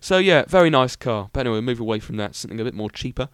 so 0.01 0.17
yeah 0.17 0.47
very 0.49 0.71
nice 0.71 0.97
car. 0.97 1.29
But 1.35 1.41
anyway 1.41 1.61
move 1.61 1.81
away 1.81 2.01
from 2.01 2.17
that 2.17 2.35
something 2.35 2.59
a 2.59 2.65
bit 2.65 2.75
more 2.75 2.89
cheaper. 2.89 3.29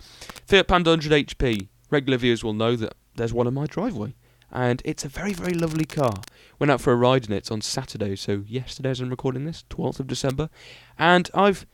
Fiat 0.47 0.67
Panda 0.67 0.91
100 0.91 1.29
HP 1.29 1.69
regular 1.91 2.19
viewers 2.19 2.43
will 2.43 2.55
know 2.55 2.75
that 2.75 2.95
there's 3.15 3.33
one 3.33 3.47
in 3.47 3.55
my 3.55 3.67
driveway 3.67 4.15
and 4.53 4.83
it's 4.85 5.05
a 5.05 5.09
very, 5.09 5.33
very 5.33 5.55
lovely 5.55 5.85
car. 5.85 6.15
Went 6.59 6.71
out 6.71 6.81
for 6.81 6.93
a 6.93 6.97
ride 6.97 7.27
in 7.27 7.33
it 7.33 7.51
on 7.51 7.61
Saturday, 7.61 8.17
so 8.17 8.45
yesterday 8.47 8.91
as 8.91 9.01
I'm 9.01 9.11
recording 9.11 9.45
this, 9.45 9.65
12th 9.71 10.01
of 10.01 10.07
December, 10.07 10.51
and 10.99 11.31
I've 11.35 11.67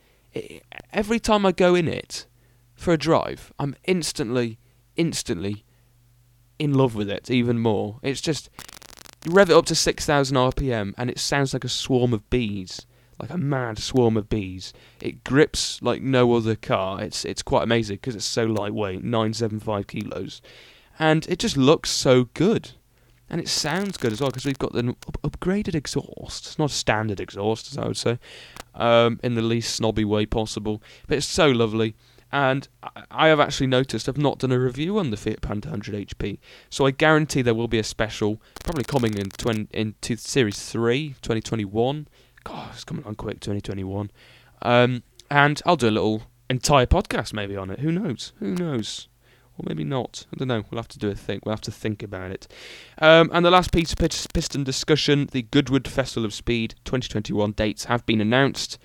every 0.93 1.19
time 1.19 1.45
I 1.45 1.51
go 1.51 1.75
in 1.75 1.87
it 1.87 2.27
for 2.75 2.93
a 2.93 2.97
drive, 2.97 3.51
I'm 3.59 3.75
instantly, 3.85 4.59
instantly 4.95 5.65
in 6.57 6.73
love 6.73 6.95
with 6.95 7.09
it 7.09 7.29
even 7.29 7.59
more. 7.59 7.99
It's 8.01 8.21
just 8.21 8.49
you 9.25 9.31
rev 9.31 9.49
it 9.49 9.55
up 9.55 9.65
to 9.65 9.75
6,000 9.75 10.37
RPM, 10.37 10.93
and 10.97 11.09
it 11.09 11.19
sounds 11.19 11.53
like 11.53 11.63
a 11.63 11.69
swarm 11.69 12.13
of 12.13 12.29
bees, 12.29 12.85
like 13.19 13.31
a 13.31 13.37
mad 13.37 13.79
swarm 13.79 14.15
of 14.15 14.29
bees. 14.29 14.71
It 15.01 15.23
grips 15.23 15.81
like 15.81 16.01
no 16.01 16.33
other 16.35 16.55
car. 16.55 17.01
It's 17.01 17.25
it's 17.25 17.43
quite 17.43 17.63
amazing 17.63 17.97
because 17.97 18.15
it's 18.15 18.25
so 18.25 18.45
lightweight, 18.45 19.03
975 19.03 19.87
kilos 19.87 20.41
and 20.99 21.25
it 21.27 21.39
just 21.39 21.57
looks 21.57 21.89
so 21.89 22.25
good. 22.33 22.71
And 23.31 23.39
it 23.39 23.47
sounds 23.47 23.97
good 23.97 24.11
as 24.11 24.21
well 24.21 24.31
because 24.31 24.45
we've 24.45 24.57
got 24.57 24.73
the 24.73 24.89
up- 24.89 25.21
upgraded 25.21 25.75
exhaust. 25.75 26.47
It's 26.47 26.59
not 26.59 26.71
a 26.71 26.73
standard 26.73 27.19
exhaust, 27.19 27.71
as 27.71 27.77
I 27.77 27.87
would 27.87 27.97
say, 27.97 28.19
um, 28.73 29.19
in 29.23 29.35
the 29.35 29.41
least 29.43 29.75
snobby 29.75 30.03
way 30.03 30.25
possible. 30.25 30.81
But 31.07 31.19
it's 31.19 31.27
so 31.27 31.47
lovely. 31.49 31.95
And 32.31 32.67
I, 32.81 33.03
I 33.11 33.27
have 33.27 33.39
actually 33.39 33.67
noticed 33.67 34.09
I've 34.09 34.17
not 34.17 34.39
done 34.39 34.51
a 34.51 34.59
review 34.59 34.97
on 34.97 35.11
the 35.11 35.17
Fiat 35.17 35.41
Panda 35.41 35.69
100 35.69 36.07
HP. 36.07 36.39
So 36.71 36.87
I 36.87 36.91
guarantee 36.91 37.43
there 37.43 37.53
will 37.53 37.67
be 37.67 37.79
a 37.79 37.83
special, 37.83 38.41
probably 38.63 38.83
coming 38.83 39.15
in 39.15 39.29
20, 39.29 39.67
into 39.71 40.15
Series 40.17 40.59
3, 40.71 41.09
2021. 41.21 42.07
God, 42.43 42.69
it's 42.73 42.83
coming 42.83 43.05
on 43.05 43.13
quick, 43.15 43.39
2021. 43.41 44.09
Um, 44.63 45.03
and 45.29 45.61
I'll 45.67 45.75
do 45.75 45.89
a 45.89 45.91
little 45.91 46.23
entire 46.49 46.87
podcast 46.87 47.31
maybe 47.31 47.55
on 47.55 47.69
it. 47.69 47.79
Who 47.79 47.91
knows? 47.91 48.33
Who 48.39 48.55
knows? 48.55 49.07
Or 49.59 49.63
maybe 49.67 49.83
not. 49.83 50.25
I 50.33 50.37
don't 50.37 50.47
know. 50.47 50.63
We'll 50.69 50.79
have 50.79 50.87
to 50.89 50.99
do 50.99 51.09
a 51.09 51.15
think. 51.15 51.45
We'll 51.45 51.53
have 51.53 51.61
to 51.61 51.71
think 51.71 52.01
about 52.01 52.31
it. 52.31 52.47
Um, 52.99 53.29
and 53.33 53.45
the 53.45 53.51
last 53.51 53.71
piece 53.71 53.91
of 53.91 53.97
piston 53.97 54.63
discussion: 54.63 55.27
the 55.31 55.43
Goodwood 55.43 55.87
Festival 55.87 56.25
of 56.25 56.33
Speed 56.33 56.75
2021 56.85 57.51
dates 57.51 57.85
have 57.85 58.05
been 58.05 58.21
announced. 58.21 58.79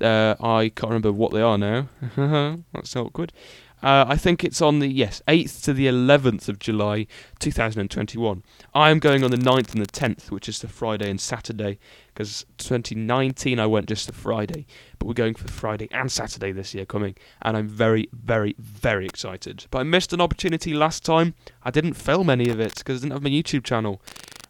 Uh, 0.00 0.34
I 0.40 0.70
can't 0.74 0.90
remember 0.90 1.12
what 1.12 1.32
they 1.32 1.42
are 1.42 1.58
now. 1.58 1.88
That's 2.72 2.96
awkward. 2.96 3.32
Uh, 3.82 4.04
I 4.06 4.16
think 4.16 4.44
it's 4.44 4.60
on 4.60 4.78
the 4.78 4.88
yes 4.88 5.22
8th 5.26 5.64
to 5.64 5.72
the 5.72 5.86
11th 5.86 6.48
of 6.48 6.58
July 6.58 7.06
2021. 7.38 8.42
I 8.74 8.90
am 8.90 8.98
going 8.98 9.24
on 9.24 9.30
the 9.30 9.38
9th 9.38 9.72
and 9.72 9.82
the 9.82 9.86
10th, 9.86 10.30
which 10.30 10.48
is 10.48 10.58
the 10.58 10.68
Friday 10.68 11.08
and 11.08 11.20
Saturday, 11.20 11.78
because 12.08 12.44
2019 12.58 13.58
I 13.58 13.66
went 13.66 13.88
just 13.88 14.06
the 14.06 14.12
Friday, 14.12 14.66
but 14.98 15.06
we're 15.06 15.14
going 15.14 15.34
for 15.34 15.48
Friday 15.48 15.88
and 15.92 16.12
Saturday 16.12 16.52
this 16.52 16.74
year 16.74 16.84
coming, 16.84 17.16
and 17.40 17.56
I'm 17.56 17.68
very, 17.68 18.08
very, 18.12 18.54
very 18.58 19.06
excited. 19.06 19.66
But 19.70 19.78
I 19.78 19.82
missed 19.84 20.12
an 20.12 20.20
opportunity 20.20 20.74
last 20.74 21.02
time. 21.02 21.34
I 21.62 21.70
didn't 21.70 21.94
film 21.94 22.28
any 22.28 22.50
of 22.50 22.60
it 22.60 22.74
because 22.76 23.00
I 23.00 23.06
didn't 23.06 23.14
have 23.14 23.22
my 23.22 23.30
YouTube 23.30 23.64
channel. 23.64 24.02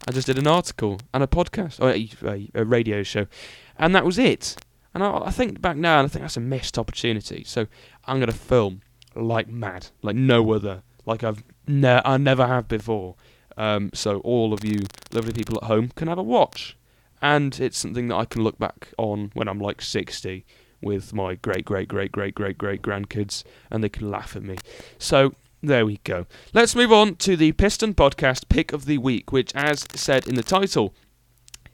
I 0.08 0.12
just 0.12 0.26
did 0.26 0.38
an 0.38 0.48
article 0.48 0.98
and 1.14 1.22
a 1.22 1.28
podcast, 1.28 1.80
or 1.80 1.90
a, 1.90 2.10
a, 2.28 2.62
a 2.62 2.64
radio 2.64 3.04
show, 3.04 3.26
and 3.78 3.94
that 3.94 4.04
was 4.04 4.18
it. 4.18 4.56
And 4.92 5.04
I, 5.04 5.26
I 5.26 5.30
think 5.30 5.60
back 5.60 5.76
now, 5.76 6.00
and 6.00 6.06
I 6.06 6.08
think 6.08 6.24
that's 6.24 6.36
a 6.36 6.40
missed 6.40 6.78
opportunity. 6.78 7.44
So 7.44 7.68
I'm 8.06 8.18
going 8.18 8.30
to 8.30 8.36
film 8.36 8.82
like 9.20 9.48
mad, 9.48 9.88
like 10.02 10.16
no 10.16 10.52
other, 10.52 10.82
like 11.06 11.22
I've 11.24 11.42
ne- 11.66 12.02
I 12.04 12.16
never 12.16 12.46
have 12.46 12.68
before. 12.68 13.16
Um, 13.56 13.90
so 13.92 14.20
all 14.20 14.52
of 14.52 14.64
you 14.64 14.80
lovely 15.12 15.32
people 15.32 15.58
at 15.62 15.64
home 15.64 15.90
can 15.94 16.08
have 16.08 16.18
a 16.18 16.22
watch, 16.22 16.76
and 17.20 17.58
it's 17.60 17.78
something 17.78 18.08
that 18.08 18.16
I 18.16 18.24
can 18.24 18.42
look 18.42 18.58
back 18.58 18.92
on 18.98 19.30
when 19.34 19.48
I'm 19.48 19.58
like 19.58 19.82
60 19.82 20.44
with 20.82 21.12
my 21.12 21.34
great 21.34 21.64
great 21.64 21.88
great 21.88 22.12
great 22.12 22.34
great 22.34 22.58
great 22.58 22.82
grandkids, 22.82 23.44
and 23.70 23.84
they 23.84 23.88
can 23.88 24.10
laugh 24.10 24.34
at 24.36 24.42
me. 24.42 24.56
So 24.98 25.34
there 25.62 25.84
we 25.84 25.98
go. 26.04 26.26
Let's 26.54 26.74
move 26.74 26.90
on 26.92 27.16
to 27.16 27.36
the 27.36 27.52
Piston 27.52 27.94
Podcast 27.94 28.48
pick 28.48 28.72
of 28.72 28.86
the 28.86 28.98
week, 28.98 29.30
which, 29.30 29.52
as 29.54 29.84
said 29.94 30.26
in 30.26 30.34
the 30.34 30.42
title, 30.42 30.94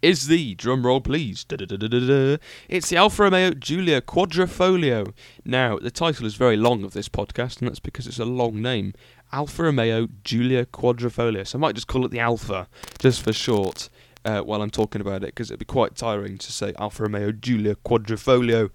is 0.02 0.26
the 0.28 0.54
drum 0.54 0.86
roll, 0.86 1.00
please. 1.00 1.44
It's 1.48 2.88
the 2.88 2.96
Alfa 2.96 3.22
Romeo 3.22 3.50
Giulia 3.50 4.00
Quadrifoglio. 4.00 5.12
Now, 5.44 5.78
the 5.78 5.90
title 5.90 6.26
is 6.26 6.34
very 6.34 6.56
long 6.56 6.84
of 6.84 6.92
this 6.92 7.08
podcast, 7.08 7.60
and 7.60 7.68
that's 7.68 7.80
because 7.80 8.06
it's 8.06 8.18
a 8.18 8.24
long 8.24 8.60
name. 8.60 8.94
Alfa 9.32 9.64
Romeo 9.64 10.08
Giulia 10.24 10.66
Quadrifoglio. 10.66 11.46
So 11.46 11.58
I 11.58 11.60
might 11.60 11.74
just 11.74 11.88
call 11.88 12.04
it 12.04 12.10
the 12.10 12.20
Alfa, 12.20 12.68
just 12.98 13.22
for 13.22 13.32
short, 13.32 13.88
uh, 14.24 14.40
while 14.40 14.62
I'm 14.62 14.70
talking 14.70 15.00
about 15.00 15.22
it, 15.22 15.34
because 15.34 15.50
it'd 15.50 15.58
be 15.58 15.64
quite 15.64 15.96
tiring 15.96 16.38
to 16.38 16.52
say 16.52 16.72
Alfa 16.78 17.04
Romeo 17.04 17.32
Giulia 17.32 17.74
Quadrifoglio 17.76 18.70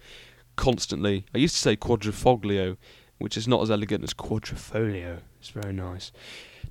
constantly. 0.55 1.25
I 1.33 1.37
used 1.37 1.55
to 1.55 1.61
say 1.61 1.75
Quadrifoglio, 1.75 2.77
which 3.17 3.37
is 3.37 3.47
not 3.47 3.61
as 3.61 3.71
elegant 3.71 4.03
as 4.03 4.13
Quadrifoglio. 4.13 5.19
It's 5.39 5.49
very 5.49 5.73
nice. 5.73 6.11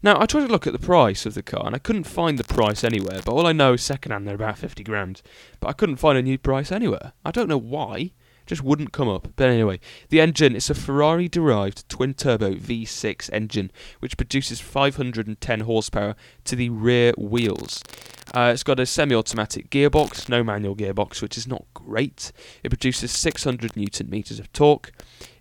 Now, 0.02 0.20
I 0.20 0.26
tried 0.26 0.46
to 0.46 0.52
look 0.52 0.66
at 0.66 0.72
the 0.72 0.78
price 0.78 1.26
of 1.26 1.34
the 1.34 1.42
car, 1.42 1.66
and 1.66 1.74
I 1.74 1.78
couldn't 1.78 2.04
find 2.04 2.38
the 2.38 2.44
price 2.44 2.84
anywhere. 2.84 3.20
But 3.24 3.32
all 3.32 3.46
I 3.46 3.52
know 3.52 3.74
is 3.74 3.82
second-hand, 3.82 4.26
they're 4.26 4.34
about 4.34 4.58
50 4.58 4.82
grand. 4.82 5.22
But 5.60 5.68
I 5.68 5.72
couldn't 5.72 5.96
find 5.96 6.16
a 6.16 6.22
new 6.22 6.38
price 6.38 6.72
anywhere. 6.72 7.12
I 7.24 7.30
don't 7.30 7.48
know 7.48 7.58
why. 7.58 8.12
Just 8.46 8.64
wouldn't 8.64 8.92
come 8.92 9.08
up. 9.08 9.28
But 9.36 9.48
anyway, 9.48 9.78
the 10.08 10.20
engine 10.20 10.56
is 10.56 10.70
a 10.70 10.74
Ferrari-derived 10.74 11.88
twin-turbo 11.88 12.54
V6 12.54 13.30
engine, 13.32 13.70
which 14.00 14.16
produces 14.16 14.60
510 14.60 15.60
horsepower 15.60 16.16
to 16.44 16.56
the 16.56 16.70
rear 16.70 17.12
wheels. 17.16 17.82
Uh, 18.34 18.50
it's 18.52 18.62
got 18.62 18.80
a 18.80 18.86
semi-automatic 18.86 19.70
gearbox, 19.70 20.28
no 20.28 20.42
manual 20.42 20.74
gearbox, 20.74 21.20
which 21.22 21.36
is 21.36 21.46
not 21.46 21.64
great. 21.74 22.32
It 22.64 22.70
produces 22.70 23.12
600 23.12 23.76
newton 23.76 24.10
meters 24.10 24.40
of 24.40 24.52
torque. 24.52 24.92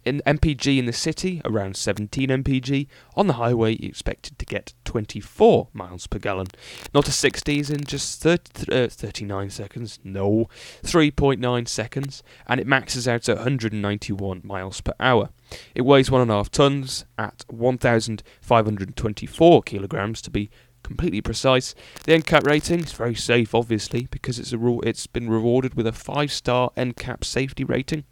In 0.09 0.23
MPG 0.25 0.79
in 0.79 0.87
the 0.87 0.91
city, 0.91 1.39
around 1.45 1.77
17 1.77 2.29
MPG. 2.29 2.87
On 3.15 3.27
the 3.27 3.33
highway, 3.33 3.75
you 3.75 3.89
expected 3.89 4.39
to 4.39 4.45
get 4.45 4.73
24 4.83 5.67
miles 5.71 6.07
per 6.07 6.17
gallon. 6.17 6.47
Not 6.95 7.07
a 7.07 7.11
60s 7.11 7.69
in 7.69 7.83
just 7.83 8.19
30, 8.19 8.85
uh, 8.85 8.87
39 8.87 9.51
seconds. 9.51 9.99
No, 10.03 10.49
3.9 10.81 11.67
seconds. 11.67 12.23
And 12.47 12.59
it 12.59 12.65
maxes 12.65 13.07
out 13.07 13.29
at 13.29 13.37
191 13.37 14.41
miles 14.43 14.81
per 14.81 14.93
hour. 14.99 15.29
It 15.75 15.83
weighs 15.83 16.09
1.5 16.09 16.49
tons 16.49 17.05
at 17.19 17.45
1,524 17.47 19.61
kilograms 19.61 20.23
to 20.23 20.31
be 20.31 20.49
completely 20.81 21.21
precise. 21.21 21.75
The 22.05 22.13
NCAP 22.13 22.47
rating 22.47 22.79
is 22.79 22.93
very 22.93 23.13
safe, 23.13 23.53
obviously, 23.53 24.07
because 24.09 24.39
it's 24.39 24.53
a. 24.53 24.79
It's 24.79 25.05
been 25.05 25.29
rewarded 25.29 25.75
with 25.75 25.85
a 25.85 25.93
five-star 25.93 26.71
NCAP 26.75 27.23
safety 27.23 27.63
rating. 27.63 28.05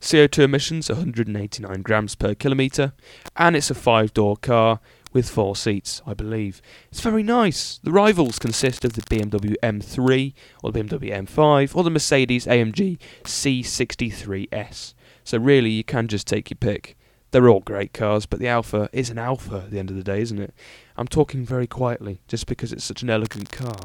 CO2 0.00 0.44
emissions 0.44 0.88
189 0.88 1.82
grams 1.82 2.14
per 2.14 2.34
kilometre, 2.34 2.92
and 3.36 3.56
it's 3.56 3.70
a 3.70 3.74
five 3.74 4.14
door 4.14 4.36
car 4.36 4.80
with 5.12 5.28
four 5.28 5.56
seats, 5.56 6.02
I 6.06 6.14
believe. 6.14 6.60
It's 6.90 7.00
very 7.00 7.22
nice. 7.22 7.78
The 7.82 7.92
rivals 7.92 8.38
consist 8.38 8.84
of 8.84 8.92
the 8.92 9.02
BMW 9.02 9.54
M3 9.62 10.34
or 10.62 10.72
the 10.72 10.80
BMW 10.80 11.12
M5 11.26 11.74
or 11.74 11.82
the 11.82 11.90
Mercedes 11.90 12.46
AMG 12.46 12.98
C63S. 13.24 14.94
So 15.24 15.38
really, 15.38 15.70
you 15.70 15.84
can 15.84 16.08
just 16.08 16.26
take 16.26 16.50
your 16.50 16.58
pick. 16.58 16.96
They're 17.30 17.48
all 17.48 17.60
great 17.60 17.92
cars, 17.92 18.24
but 18.24 18.38
the 18.38 18.48
Alfa 18.48 18.88
is 18.92 19.10
an 19.10 19.18
Alfa 19.18 19.62
at 19.64 19.70
the 19.70 19.78
end 19.78 19.90
of 19.90 19.96
the 19.96 20.02
day, 20.02 20.22
isn't 20.22 20.38
it? 20.38 20.54
I'm 20.96 21.08
talking 21.08 21.44
very 21.44 21.66
quietly, 21.66 22.20
just 22.26 22.46
because 22.46 22.72
it's 22.72 22.84
such 22.84 23.02
an 23.02 23.10
elegant 23.10 23.50
car. 23.50 23.76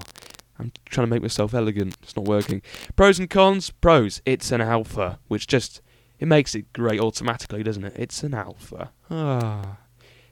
I'm 0.59 0.71
trying 0.85 1.07
to 1.07 1.11
make 1.11 1.21
myself 1.21 1.53
elegant. 1.53 1.97
It's 2.01 2.15
not 2.15 2.25
working. 2.25 2.61
Pros 2.95 3.19
and 3.19 3.29
cons. 3.29 3.69
Pros. 3.69 4.21
It's 4.25 4.51
an 4.51 4.61
Alfa, 4.61 5.19
which 5.27 5.47
just 5.47 5.81
it 6.19 6.27
makes 6.27 6.55
it 6.55 6.71
great 6.73 6.99
automatically, 6.99 7.63
doesn't 7.63 7.83
it? 7.83 7.95
It's 7.97 8.23
an 8.23 8.33
Alfa. 8.33 8.91
Ah. 9.09 9.77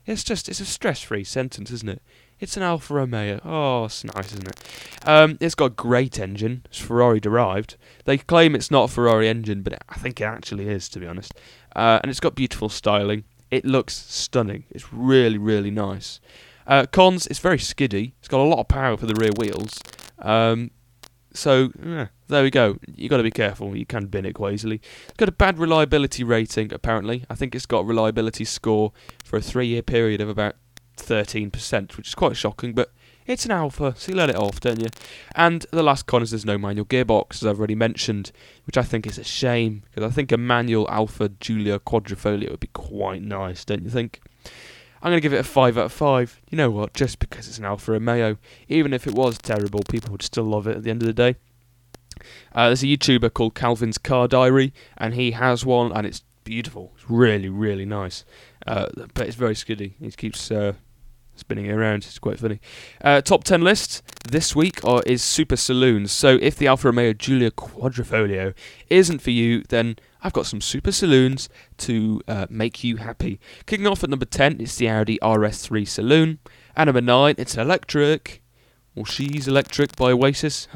It's 0.06 0.24
just 0.24 0.50
it's 0.50 0.60
a 0.60 0.66
stress-free 0.66 1.24
sentence, 1.24 1.72
isn't 1.72 1.90
it? 1.90 2.02
It's 2.40 2.58
an 2.58 2.64
Alfa 2.64 2.96
Romeo. 2.96 3.40
Oh, 3.46 3.86
it's 3.86 4.04
nice, 4.04 4.32
isn't 4.34 4.48
it? 4.48 5.08
Um, 5.08 5.38
it's 5.40 5.54
got 5.54 5.66
a 5.66 5.70
great 5.70 6.20
engine. 6.20 6.64
It's 6.66 6.80
Ferrari 6.80 7.20
derived. 7.20 7.78
They 8.06 8.18
claim 8.18 8.56
it's 8.56 8.72
not 8.72 8.90
a 8.90 8.94
Ferrari 8.94 9.28
engine, 9.28 9.62
but 9.62 9.80
I 9.90 9.96
think 9.96 10.20
it 10.20 10.24
actually 10.24 10.68
is, 10.68 10.90
to 10.90 11.00
be 11.00 11.06
honest. 11.06 11.34
Uh, 11.76 12.00
and 12.02 12.10
it's 12.10 12.20
got 12.20 12.34
beautiful 12.34 12.68
styling. 12.70 13.26
It 13.52 13.64
looks 13.64 13.96
stunning. 13.96 14.64
It's 14.72 14.92
really, 14.92 15.38
really 15.38 15.70
nice. 15.70 16.20
Uh, 16.66 16.86
cons, 16.86 17.28
it's 17.28 17.40
very 17.40 17.60
skiddy. 17.60 18.16
It's 18.20 18.28
got 18.28 18.40
a 18.40 18.44
lot 18.44 18.60
of 18.60 18.68
power 18.68 18.98
for 18.98 19.06
the 19.06 19.16
rear 19.16 19.32
wheels. 19.38 19.78
Um, 20.22 20.72
so 21.34 21.72
yeah, 21.84 22.08
there 22.28 22.44
we 22.44 22.52
go. 22.52 22.78
You 22.96 23.10
got 23.10 23.18
to 23.18 23.24
be 23.24 23.32
careful. 23.32 23.76
You 23.76 23.86
can 23.86 24.08
bin 24.08 24.26
it 24.26 24.34
quite 24.34 24.54
easily. 24.54 24.82
It's 25.06 25.18
got 25.18 25.30
a 25.30 25.34
bad 25.34 25.60
reliability 25.60 26.24
rating. 26.24 26.74
Apparently, 26.74 27.26
I 27.30 27.36
think 27.36 27.56
it's 27.56 27.66
got 27.66 27.80
a 27.80 27.86
reliability 27.86 28.46
score 28.46 28.92
for 29.24 29.38
a 29.38 29.42
three-year 29.42 29.82
period 29.82 30.22
of 30.22 30.30
about 30.30 30.56
13%, 30.98 31.98
which 31.98 32.10
is 32.10 32.16
quite 32.16 32.36
shocking. 32.36 32.74
But 32.74 32.92
it's 33.28 33.46
an 33.46 33.52
Alfa, 33.52 33.94
so 33.98 34.12
you 34.12 34.18
let 34.18 34.30
it 34.30 34.36
off, 34.36 34.60
don't 34.60 34.82
you? 34.82 34.88
And 35.36 35.66
the 35.72 35.84
last 35.84 36.06
con 36.06 36.22
is 36.22 36.32
there's 36.32 36.46
no 36.46 36.58
manual 36.58 36.86
gearbox, 36.86 37.36
as 37.36 37.46
I've 37.46 37.60
already 37.60 37.76
mentioned, 37.76 38.32
which 38.66 38.78
I 38.78 38.84
think 38.84 39.06
is 39.08 39.18
a 39.18 39.24
shame 39.24 39.84
because 39.86 40.10
I 40.10 40.14
think 40.14 40.32
a 40.32 40.38
manual 40.38 40.90
Alfa 40.90 41.30
Giulia 41.30 41.80
Quadrifoglio 41.80 42.52
would 42.52 42.60
be 42.60 42.70
quite 42.74 43.22
nice, 43.22 43.64
don't 43.64 43.84
you 43.84 43.90
think? 43.90 44.22
I'm 45.02 45.12
going 45.12 45.18
to 45.18 45.22
give 45.22 45.34
it 45.34 45.40
a 45.40 45.44
5 45.44 45.78
out 45.78 45.86
of 45.86 45.92
5. 45.92 46.42
You 46.50 46.58
know 46.58 46.70
what? 46.70 46.94
Just 46.94 47.20
because 47.20 47.48
it's 47.48 47.58
an 47.58 47.66
Alfa 47.66 47.94
Romeo. 47.94 48.38
Even 48.68 48.94
if 48.94 49.08
it 49.08 49.16
was 49.16 49.38
terrible, 49.38 49.82
people 49.90 50.12
would 50.12 50.22
still 50.22 50.44
love 50.44 50.68
it 50.68 50.78
at 50.78 50.84
the 50.84 50.92
end 50.92 51.02
of 51.02 51.08
the 51.08 51.14
day. 51.14 51.36
Uh, 52.54 52.68
there's 52.68 52.84
a 52.84 52.88
YouTuber 52.88 53.34
called 53.34 53.56
Calvin's 53.56 53.98
Car 53.98 54.28
Diary, 54.28 54.74
and 54.98 55.16
he 55.16 55.32
has 55.32 55.66
one, 55.66 55.92
and 55.92 56.06
it's 56.06 56.24
beautiful. 56.44 56.92
It's 56.96 57.10
really, 57.10 57.50
really 57.50 57.86
nice. 57.86 58.26
Uh, 58.68 58.88
but 59.14 59.28
it's 59.28 59.36
very 59.36 59.56
skiddy. 59.56 59.96
He 60.00 60.12
keeps 60.12 60.52
uh, 60.52 60.74
spinning 61.36 61.66
it 61.66 61.74
around. 61.74 61.98
It's 62.04 62.20
quite 62.20 62.40
funny. 62.40 62.60
Uh, 63.04 63.22
top 63.22 63.44
10 63.44 63.62
list 63.62 64.04
this 64.30 64.56
week 64.56 64.84
are, 64.86 65.02
is 65.06 65.24
Super 65.24 65.56
Saloons. 65.56 66.12
So 66.12 66.38
if 66.42 66.56
the 66.56 66.68
Alfa 66.68 66.90
Romeo 66.90 67.14
Giulia 67.14 67.52
Quadrifoglio 67.52 68.54
isn't 68.90 69.20
for 69.20 69.32
you, 69.32 69.64
then 69.70 69.98
I've 70.24 70.34
got 70.34 70.46
some 70.46 70.62
super 70.62 70.92
saloons 70.92 71.50
to 71.78 72.22
uh, 72.28 72.46
make 72.50 72.84
you 72.84 72.98
happy. 72.98 73.40
Kicking 73.66 73.88
off 73.88 74.04
at 74.04 74.10
number 74.10 74.26
10 74.26 74.62
is 74.62 74.76
the 74.76 74.88
Audi 74.88 75.18
RS3 75.22 75.88
Saloon. 75.88 76.40
At 76.76 76.86
number 76.86 77.02
9, 77.02 77.36
it's 77.38 77.56
an 77.56 77.62
electric. 77.62 78.44
Well, 78.94 79.06
she's 79.06 79.48
electric 79.48 79.96
by 79.96 80.12
Oasis. 80.12 80.68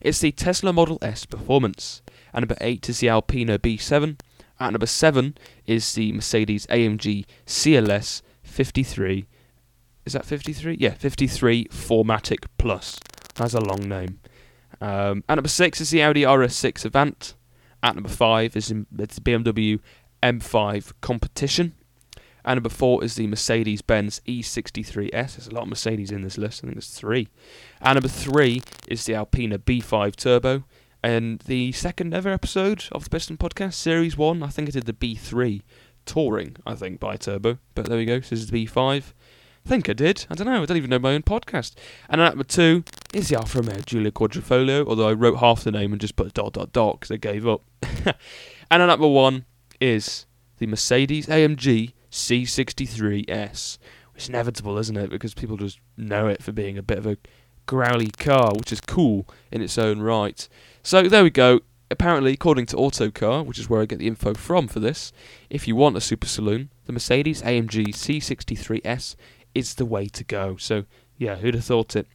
it's 0.00 0.18
the 0.20 0.32
Tesla 0.32 0.72
Model 0.72 0.98
S 1.00 1.26
Performance. 1.26 2.02
At 2.34 2.40
number 2.40 2.56
8 2.60 2.88
is 2.88 3.00
the 3.00 3.08
Alpina 3.08 3.58
B7. 3.58 4.18
At 4.58 4.72
number 4.72 4.86
7 4.86 5.36
is 5.66 5.94
the 5.94 6.12
Mercedes 6.12 6.66
AMG 6.66 7.24
CLS 7.46 8.22
53. 8.42 9.26
Is 10.04 10.14
that 10.14 10.24
53? 10.24 10.76
Yeah, 10.80 10.94
53 10.94 11.66
4MATIC 11.66 12.46
Plus. 12.56 12.98
That's 13.34 13.54
a 13.54 13.60
long 13.60 13.88
name. 13.88 14.18
Um, 14.80 15.22
at 15.28 15.36
number 15.36 15.48
6 15.48 15.80
is 15.80 15.90
the 15.90 16.02
Audi 16.02 16.22
RS6 16.22 16.84
Avant. 16.84 17.34
At 17.82 17.94
number 17.94 18.08
five 18.08 18.56
is 18.56 18.70
it's 18.98 19.18
BMW 19.18 19.80
M5 20.22 20.92
Competition. 21.00 21.74
And 22.44 22.56
number 22.56 22.70
four 22.70 23.04
is 23.04 23.16
the 23.16 23.26
Mercedes 23.26 23.82
Benz 23.82 24.20
E63S. 24.26 25.10
There's 25.10 25.48
a 25.48 25.54
lot 25.54 25.64
of 25.64 25.68
Mercedes 25.68 26.10
in 26.10 26.22
this 26.22 26.38
list. 26.38 26.60
I 26.60 26.66
think 26.66 26.76
there's 26.76 26.90
three. 26.90 27.28
And 27.80 27.96
number 27.96 28.08
three 28.08 28.62
is 28.88 29.04
the 29.04 29.14
Alpina 29.14 29.58
B5 29.58 30.16
Turbo. 30.16 30.64
And 31.02 31.40
the 31.40 31.72
second 31.72 32.14
ever 32.14 32.30
episode 32.30 32.84
of 32.90 33.04
the 33.04 33.10
Piston 33.10 33.36
Podcast, 33.36 33.74
Series 33.74 34.16
1, 34.16 34.42
I 34.42 34.48
think 34.48 34.68
I 34.68 34.72
did 34.72 34.86
the 34.86 34.92
B3 34.92 35.62
Touring, 36.06 36.56
I 36.66 36.74
think, 36.74 37.00
Biturbo. 37.00 37.58
But 37.74 37.86
there 37.86 37.98
we 37.98 38.06
go. 38.06 38.20
So 38.20 38.30
this 38.30 38.40
is 38.40 38.46
the 38.48 38.66
B5. 38.66 39.12
Think 39.68 39.90
I 39.90 39.92
did. 39.92 40.24
I 40.30 40.34
don't 40.34 40.46
know. 40.46 40.62
I 40.62 40.64
don't 40.64 40.78
even 40.78 40.88
know 40.88 40.98
my 40.98 41.12
own 41.12 41.24
podcast. 41.24 41.74
And 42.08 42.22
number 42.22 42.42
two 42.42 42.84
is 43.12 43.28
the 43.28 43.36
Alfa 43.36 43.60
Romeo 43.60 43.82
Giulia 43.82 44.10
Quadrifoglio, 44.10 44.86
although 44.86 45.10
I 45.10 45.12
wrote 45.12 45.40
half 45.40 45.62
the 45.62 45.70
name 45.70 45.92
and 45.92 46.00
just 46.00 46.16
put 46.16 46.32
dot 46.32 46.54
dot 46.54 46.72
dot 46.72 46.98
because 46.98 47.10
I 47.10 47.18
gave 47.18 47.46
up. 47.46 47.60
and 48.70 48.86
number 48.86 49.06
one 49.06 49.44
is 49.78 50.24
the 50.56 50.66
Mercedes 50.66 51.26
AMG 51.26 51.92
C63S. 52.10 53.76
It's 54.14 54.28
inevitable, 54.30 54.78
isn't 54.78 54.96
it? 54.96 55.10
Because 55.10 55.34
people 55.34 55.58
just 55.58 55.80
know 55.98 56.28
it 56.28 56.42
for 56.42 56.52
being 56.52 56.78
a 56.78 56.82
bit 56.82 56.96
of 56.96 57.04
a 57.06 57.18
growly 57.66 58.10
car, 58.12 58.52
which 58.56 58.72
is 58.72 58.80
cool 58.80 59.28
in 59.52 59.60
its 59.60 59.76
own 59.76 60.00
right. 60.00 60.48
So 60.82 61.10
there 61.10 61.22
we 61.22 61.28
go. 61.28 61.60
Apparently, 61.90 62.32
according 62.32 62.66
to 62.66 62.76
Autocar, 62.76 63.42
which 63.42 63.58
is 63.58 63.68
where 63.68 63.82
I 63.82 63.86
get 63.86 63.98
the 63.98 64.08
info 64.08 64.32
from 64.34 64.66
for 64.68 64.80
this, 64.80 65.12
if 65.48 65.68
you 65.68 65.76
want 65.76 65.96
a 65.96 66.02
super 66.02 66.26
saloon, 66.26 66.70
the 66.84 66.92
Mercedes 66.92 67.42
AMG 67.42 67.88
C63S 67.88 69.14
is 69.58 69.74
the 69.74 69.84
way 69.84 70.06
to 70.06 70.24
go. 70.24 70.56
So 70.56 70.84
yeah, 71.18 71.36
who'd 71.36 71.54
have 71.54 71.64
thought 71.64 71.96
it? 71.96 72.06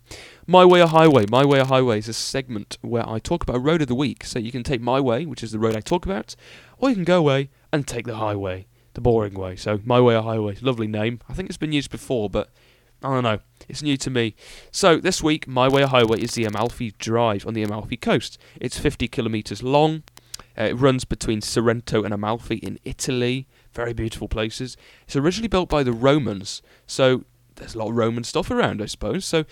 My 0.47 0.63
Way 0.63 0.81
or 0.81 0.87
Highway. 0.87 1.25
My 1.29 1.45
Way 1.45 1.59
or 1.59 1.65
Highway 1.65 1.99
is 1.99 2.07
a 2.07 2.13
segment 2.13 2.77
where 2.81 3.07
I 3.07 3.19
talk 3.19 3.43
about 3.43 3.57
a 3.57 3.59
road 3.59 3.81
of 3.81 3.89
the 3.89 3.95
week. 3.95 4.23
So 4.23 4.39
you 4.39 4.51
can 4.51 4.63
take 4.63 4.81
my 4.81 4.99
way, 4.99 5.25
which 5.25 5.43
is 5.43 5.51
the 5.51 5.59
road 5.59 5.75
I 5.75 5.81
talk 5.81 6.05
about, 6.05 6.35
or 6.77 6.89
you 6.89 6.95
can 6.95 7.03
go 7.03 7.19
away 7.19 7.49
and 7.71 7.85
take 7.85 8.05
the 8.05 8.15
highway, 8.15 8.65
the 8.93 9.01
boring 9.01 9.33
way. 9.33 9.57
So 9.57 9.81
My 9.83 9.99
Way 9.99 10.15
or 10.15 10.23
Highway, 10.23 10.57
lovely 10.61 10.87
name. 10.87 11.19
I 11.27 11.33
think 11.33 11.49
it's 11.49 11.57
been 11.57 11.73
used 11.73 11.91
before, 11.91 12.29
but 12.29 12.49
I 13.03 13.09
don't 13.09 13.23
know. 13.23 13.39
It's 13.67 13.83
new 13.83 13.97
to 13.97 14.09
me. 14.09 14.35
So 14.71 14.97
this 14.97 15.21
week, 15.21 15.47
My 15.49 15.67
Way 15.67 15.83
or 15.83 15.87
Highway 15.87 16.21
is 16.21 16.31
the 16.31 16.45
Amalfi 16.45 16.91
Drive 16.97 17.45
on 17.45 17.53
the 17.53 17.63
Amalfi 17.63 17.97
coast. 17.97 18.37
It's 18.61 18.79
50 18.79 19.09
kilometres 19.09 19.61
long. 19.61 20.03
Uh, 20.57 20.65
it 20.65 20.73
runs 20.75 21.03
between 21.03 21.41
Sorrento 21.41 22.03
and 22.03 22.13
Amalfi 22.13 22.55
in 22.55 22.79
Italy. 22.85 23.47
Very 23.73 23.91
beautiful 23.91 24.29
places. 24.29 24.77
It's 25.05 25.15
originally 25.15 25.47
built 25.49 25.67
by 25.67 25.83
the 25.83 25.91
Romans, 25.91 26.61
so 26.85 27.23
there's 27.55 27.75
a 27.75 27.79
lot 27.79 27.89
of 27.89 27.95
Roman 27.95 28.23
stuff 28.23 28.51
around, 28.51 28.81
I 28.81 28.85
suppose. 28.85 29.25
So 29.25 29.45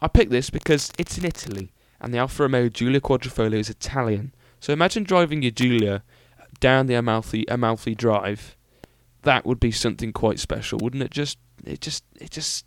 I 0.00 0.08
picked 0.08 0.30
this 0.30 0.50
because 0.50 0.92
it's 0.98 1.18
in 1.18 1.24
Italy, 1.24 1.72
and 2.00 2.12
the 2.12 2.18
Alfa 2.18 2.42
Romeo 2.42 2.68
Giulia 2.68 3.00
Quadrifoglio 3.00 3.58
is 3.58 3.70
Italian. 3.70 4.34
So 4.60 4.72
imagine 4.72 5.04
driving 5.04 5.42
your 5.42 5.50
Giulia 5.50 6.02
down 6.60 6.86
the 6.86 6.94
Amalfi 6.94 7.44
Amalfi 7.48 7.94
Drive. 7.94 8.56
That 9.22 9.46
would 9.46 9.60
be 9.60 9.70
something 9.70 10.12
quite 10.12 10.38
special, 10.38 10.78
wouldn't 10.78 11.02
it? 11.02 11.10
Just 11.10 11.38
it 11.64 11.80
just 11.80 12.04
it 12.20 12.30
just 12.30 12.66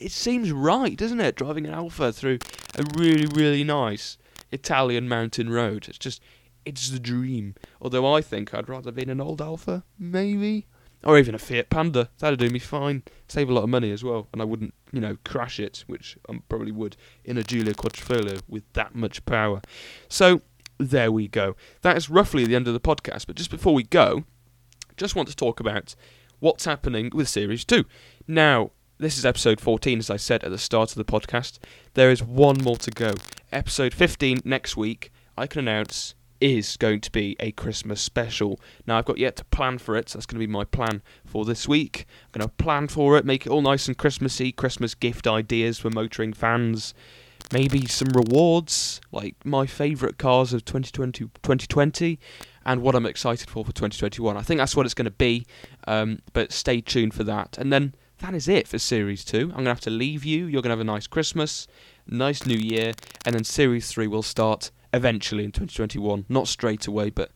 it 0.00 0.12
seems 0.12 0.52
right, 0.52 0.96
doesn't 0.96 1.20
it? 1.20 1.36
Driving 1.36 1.66
an 1.66 1.74
Alfa 1.74 2.12
through 2.12 2.38
a 2.76 2.84
really 2.98 3.26
really 3.26 3.64
nice 3.64 4.18
Italian 4.52 5.08
mountain 5.08 5.50
road. 5.50 5.88
It's 5.88 5.98
just 5.98 6.22
it's 6.64 6.90
the 6.90 6.98
dream. 6.98 7.54
Although 7.80 8.12
I 8.12 8.20
think 8.20 8.54
I'd 8.54 8.68
rather 8.68 8.92
be 8.92 9.02
in 9.02 9.10
an 9.10 9.20
old 9.20 9.40
Alfa, 9.40 9.84
maybe 9.98 10.66
or 11.04 11.18
even 11.18 11.34
a 11.34 11.38
Fiat 11.38 11.70
Panda. 11.70 12.08
That'd 12.18 12.38
do 12.38 12.50
me 12.50 12.58
fine. 12.58 13.02
Save 13.28 13.50
a 13.50 13.52
lot 13.52 13.64
of 13.64 13.70
money 13.70 13.90
as 13.90 14.02
well, 14.02 14.28
and 14.32 14.40
I 14.40 14.44
wouldn't, 14.44 14.74
you 14.92 15.00
know, 15.00 15.16
crash 15.24 15.60
it, 15.60 15.84
which 15.86 16.16
I 16.28 16.38
probably 16.48 16.72
would 16.72 16.96
in 17.24 17.38
a 17.38 17.42
Giulia 17.42 17.74
Quadrifoglio 17.74 18.40
with 18.48 18.64
that 18.72 18.94
much 18.94 19.24
power. 19.24 19.60
So 20.08 20.42
there 20.78 21.12
we 21.12 21.28
go. 21.28 21.56
That 21.82 21.96
is 21.96 22.10
roughly 22.10 22.44
the 22.46 22.56
end 22.56 22.68
of 22.68 22.74
the 22.74 22.80
podcast. 22.80 23.26
But 23.26 23.36
just 23.36 23.50
before 23.50 23.74
we 23.74 23.84
go, 23.84 24.24
just 24.96 25.14
want 25.14 25.28
to 25.28 25.36
talk 25.36 25.60
about 25.60 25.94
what's 26.40 26.64
happening 26.64 27.10
with 27.12 27.28
Series 27.28 27.64
Two. 27.64 27.84
Now, 28.26 28.70
this 28.98 29.18
is 29.18 29.26
episode 29.26 29.60
14, 29.60 29.98
as 29.98 30.10
I 30.10 30.16
said 30.16 30.44
at 30.44 30.50
the 30.50 30.58
start 30.58 30.90
of 30.90 30.96
the 30.96 31.04
podcast. 31.04 31.58
There 31.94 32.10
is 32.10 32.22
one 32.22 32.58
more 32.62 32.76
to 32.76 32.90
go. 32.90 33.14
Episode 33.52 33.92
15 33.92 34.40
next 34.44 34.76
week. 34.76 35.12
I 35.36 35.46
can 35.46 35.60
announce 35.60 36.14
is 36.44 36.76
going 36.76 37.00
to 37.00 37.10
be 37.10 37.36
a 37.40 37.52
Christmas 37.52 38.02
special. 38.02 38.60
Now, 38.86 38.98
I've 38.98 39.06
got 39.06 39.16
yet 39.16 39.34
to 39.36 39.46
plan 39.46 39.78
for 39.78 39.96
it, 39.96 40.10
so 40.10 40.18
that's 40.18 40.26
going 40.26 40.38
to 40.38 40.46
be 40.46 40.52
my 40.52 40.64
plan 40.64 41.00
for 41.24 41.46
this 41.46 41.66
week. 41.66 42.04
I'm 42.26 42.40
going 42.40 42.50
to 42.50 42.62
plan 42.62 42.86
for 42.86 43.16
it, 43.16 43.24
make 43.24 43.46
it 43.46 43.48
all 43.50 43.62
nice 43.62 43.88
and 43.88 43.96
Christmassy, 43.96 44.52
Christmas 44.52 44.94
gift 44.94 45.26
ideas 45.26 45.78
for 45.78 45.88
motoring 45.88 46.34
fans, 46.34 46.92
maybe 47.50 47.86
some 47.86 48.08
rewards, 48.08 49.00
like 49.10 49.36
my 49.42 49.64
favourite 49.64 50.18
cars 50.18 50.52
of 50.52 50.66
2020, 50.66 51.30
2020 51.42 52.18
and 52.66 52.82
what 52.82 52.94
I'm 52.94 53.06
excited 53.06 53.48
for 53.48 53.64
for 53.64 53.72
2021. 53.72 54.36
I 54.36 54.42
think 54.42 54.58
that's 54.58 54.76
what 54.76 54.84
it's 54.84 54.94
going 54.94 55.06
to 55.06 55.10
be, 55.12 55.46
um, 55.86 56.20
but 56.34 56.52
stay 56.52 56.82
tuned 56.82 57.14
for 57.14 57.24
that. 57.24 57.56
And 57.56 57.72
then 57.72 57.94
that 58.18 58.34
is 58.34 58.48
it 58.48 58.68
for 58.68 58.78
Series 58.78 59.24
2. 59.24 59.38
I'm 59.38 59.48
going 59.48 59.64
to 59.64 59.70
have 59.70 59.80
to 59.80 59.90
leave 59.90 60.26
you. 60.26 60.44
You're 60.44 60.60
going 60.60 60.70
to 60.70 60.76
have 60.76 60.80
a 60.80 60.84
nice 60.84 61.06
Christmas, 61.06 61.66
nice 62.06 62.44
New 62.44 62.58
Year, 62.58 62.92
and 63.24 63.34
then 63.34 63.44
Series 63.44 63.88
3 63.88 64.08
will 64.08 64.22
start 64.22 64.70
eventually 64.94 65.44
in 65.44 65.52
2021. 65.52 66.24
Not 66.28 66.48
straight 66.48 66.86
away, 66.86 67.10
but 67.10 67.30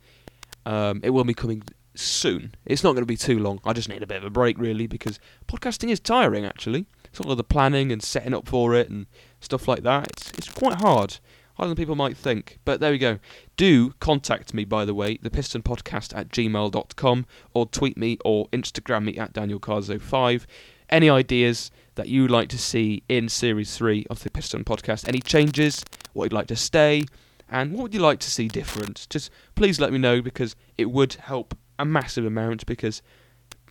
um, 0.65 1.01
it 1.03 1.11
will 1.11 1.25
be 1.25 1.35
coming 1.35 1.63
soon. 1.95 2.55
It's 2.65 2.85
not 2.85 2.93
going 2.93 3.03
to 3.03 3.07
be 3.07 3.17
too 3.17 3.39
long. 3.39 3.61
I 3.65 3.73
just 3.73 3.89
need 3.89 4.03
a 4.03 4.07
bit 4.07 4.19
of 4.19 4.25
a 4.25 4.31
break, 4.31 4.59
really, 4.59 4.87
because 4.87 5.19
podcasting 5.47 5.91
is 5.91 6.01
tiring, 6.01 6.45
actually. 6.45 6.87
It's 7.05 7.21
all 7.21 7.33
of 7.33 7.37
the 7.37 7.45
planning 7.45 7.91
and 7.91 8.03
setting 8.03 8.35
up 8.35 8.49
for 8.49 8.75
it 8.75 8.89
and 8.89 9.07
stuff 9.41 9.67
like 9.67 9.83
that. 9.83 10.09
It's, 10.09 10.31
it's 10.33 10.49
quite 10.49 10.81
hard. 10.81 11.19
Harder 11.55 11.71
than 11.71 11.77
people 11.77 11.97
might 11.97 12.17
think. 12.17 12.61
But 12.65 12.79
there 12.79 12.93
we 12.93 12.99
go. 12.99 13.19
Do 13.57 13.91
contact 13.99 14.55
me, 14.55 14.65
by 14.65 14.85
the 14.85 14.95
way, 14.95 15.19
thepistonpodcast 15.19 16.17
at 16.17 16.29
gmail.com, 16.29 17.27
or 17.53 17.67
tweet 17.67 17.97
me 17.97 18.19
or 18.25 18.47
Instagram 18.49 19.05
me 19.05 19.19
at 19.19 19.33
DanielCars05. 19.33 20.47
Any 20.89 21.11
ideas 21.11 21.71
that 21.97 22.09
you'd 22.09 22.31
like 22.31 22.49
to 22.51 22.59
see 22.59 23.03
in 23.09 23.29
Series 23.29 23.77
3 23.77 24.07
of 24.09 24.23
the 24.23 24.31
Piston 24.31 24.63
Podcast? 24.63 25.09
Any 25.09 25.21
changes? 25.21 25.85
What 26.13 26.27
you'd 26.27 26.33
like 26.33 26.47
to 26.47 26.57
stay? 26.57 27.05
And 27.51 27.73
what 27.73 27.85
would 27.85 27.95
you 27.95 28.01
like 28.01 28.19
to 28.21 28.31
see 28.31 28.49
different? 28.49 29.07
Just 29.11 29.31
please 29.55 29.81
let 29.81 29.93
me 29.93 29.99
know 29.99 30.21
because 30.21 30.55
it 30.77 30.91
would 30.91 31.15
help 31.15 31.57
a 31.79 31.85
massive 31.85 32.25
amount 32.25 32.67
because 32.67 33.03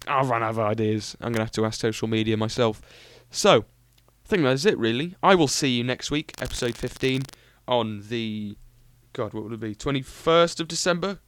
I'll 0.08 0.26
run 0.26 0.44
out 0.44 0.52
of 0.52 0.60
ideas. 0.60 1.16
I'm 1.20 1.32
going 1.32 1.36
to 1.36 1.42
have 1.42 1.52
to 1.52 1.66
ask 1.66 1.80
social 1.80 2.08
media 2.08 2.38
myself. 2.38 2.82
So, 3.30 3.66
I 4.26 4.28
think 4.28 4.44
that's 4.44 4.66
it 4.66 4.78
really. 4.78 5.16
I 5.22 5.36
will 5.36 5.48
see 5.48 5.70
you 5.70 5.84
next 5.84 6.12
week, 6.12 6.34
episode 6.42 6.76
15, 6.76 7.24
on 7.68 8.04
the. 8.10 8.58
God, 9.14 9.34
what 9.34 9.44
will 9.46 9.54
it 9.54 9.60
be? 9.60 9.74
21st 9.74 10.60
of 10.60 10.68
December? 10.68 11.20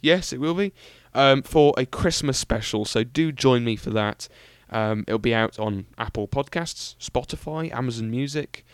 Yes, 0.00 0.32
it 0.32 0.40
will 0.40 0.54
be. 0.54 0.72
Um, 1.14 1.42
for 1.42 1.74
a 1.76 1.86
Christmas 1.86 2.38
special. 2.38 2.84
So 2.84 3.04
do 3.04 3.32
join 3.32 3.64
me 3.64 3.76
for 3.76 3.90
that. 3.90 4.28
Um, 4.70 5.04
it'll 5.06 5.18
be 5.18 5.34
out 5.34 5.58
on 5.58 5.86
Apple 5.96 6.26
Podcasts, 6.28 6.96
Spotify, 6.98 7.72
Amazon 7.72 8.10
Music, 8.10 8.64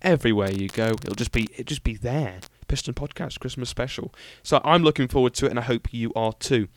everywhere 0.00 0.50
you 0.50 0.68
go. 0.68 0.90
It'll 0.90 1.14
just 1.14 1.32
be 1.32 1.48
it'll 1.52 1.64
just 1.64 1.82
be 1.82 1.96
there. 1.96 2.40
Piston 2.70 2.94
Podcast 2.94 3.40
Christmas 3.40 3.68
special. 3.68 4.14
So 4.44 4.60
I'm 4.64 4.84
looking 4.84 5.08
forward 5.08 5.34
to 5.34 5.46
it, 5.46 5.50
and 5.50 5.58
I 5.58 5.62
hope 5.62 5.92
you 5.92 6.12
are 6.14 6.32
too. 6.32 6.68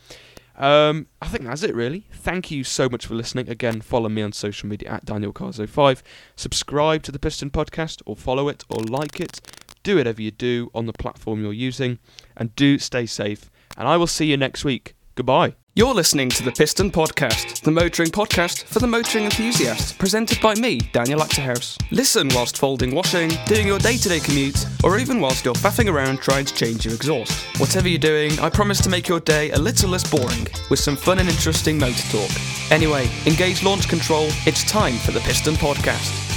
Um, 0.56 1.06
I 1.22 1.28
think 1.28 1.44
that's 1.44 1.62
it, 1.62 1.72
really. 1.72 2.04
Thank 2.12 2.50
you 2.50 2.64
so 2.64 2.88
much 2.88 3.06
for 3.06 3.14
listening. 3.14 3.48
Again, 3.48 3.80
follow 3.80 4.08
me 4.08 4.20
on 4.20 4.32
social 4.32 4.68
media 4.68 4.90
at 4.90 5.04
Daniel 5.04 5.32
DanielCars05. 5.32 6.02
Subscribe 6.34 7.04
to 7.04 7.12
the 7.12 7.20
Piston 7.20 7.50
Podcast, 7.50 8.02
or 8.06 8.16
follow 8.16 8.48
it, 8.48 8.64
or 8.68 8.82
like 8.82 9.20
it. 9.20 9.40
Do 9.84 9.96
whatever 9.96 10.20
you 10.20 10.32
do 10.32 10.68
on 10.74 10.86
the 10.86 10.92
platform 10.92 11.40
you're 11.40 11.52
using, 11.52 12.00
and 12.36 12.54
do 12.56 12.76
stay 12.78 13.06
safe. 13.06 13.48
And 13.76 13.86
I 13.86 13.96
will 13.96 14.08
see 14.08 14.26
you 14.26 14.36
next 14.36 14.64
week. 14.64 14.96
Goodbye. 15.14 15.54
You're 15.76 15.92
listening 15.92 16.28
to 16.28 16.44
the 16.44 16.52
Piston 16.52 16.88
Podcast, 16.88 17.62
the 17.62 17.70
motoring 17.72 18.10
podcast 18.10 18.62
for 18.62 18.78
the 18.78 18.86
motoring 18.86 19.24
enthusiast, 19.24 19.98
presented 19.98 20.40
by 20.40 20.54
me, 20.54 20.78
Daniel 20.92 21.18
Achterhuis. 21.18 21.76
Listen 21.90 22.28
whilst 22.28 22.56
folding 22.56 22.94
washing, 22.94 23.32
doing 23.46 23.66
your 23.66 23.80
day 23.80 23.96
to 23.96 24.08
day 24.08 24.20
commute, 24.20 24.66
or 24.84 25.00
even 25.00 25.20
whilst 25.20 25.44
you're 25.44 25.52
faffing 25.54 25.92
around 25.92 26.20
trying 26.20 26.44
to 26.44 26.54
change 26.54 26.84
your 26.84 26.94
exhaust. 26.94 27.32
Whatever 27.58 27.88
you're 27.88 27.98
doing, 27.98 28.38
I 28.38 28.50
promise 28.50 28.80
to 28.82 28.88
make 28.88 29.08
your 29.08 29.18
day 29.18 29.50
a 29.50 29.58
little 29.58 29.90
less 29.90 30.08
boring, 30.08 30.46
with 30.70 30.78
some 30.78 30.94
fun 30.94 31.18
and 31.18 31.28
interesting 31.28 31.76
motor 31.76 32.08
talk. 32.08 32.30
Anyway, 32.70 33.10
engage 33.26 33.64
launch 33.64 33.88
control, 33.88 34.28
it's 34.46 34.62
time 34.70 34.94
for 34.98 35.10
the 35.10 35.18
Piston 35.22 35.54
Podcast. 35.54 36.33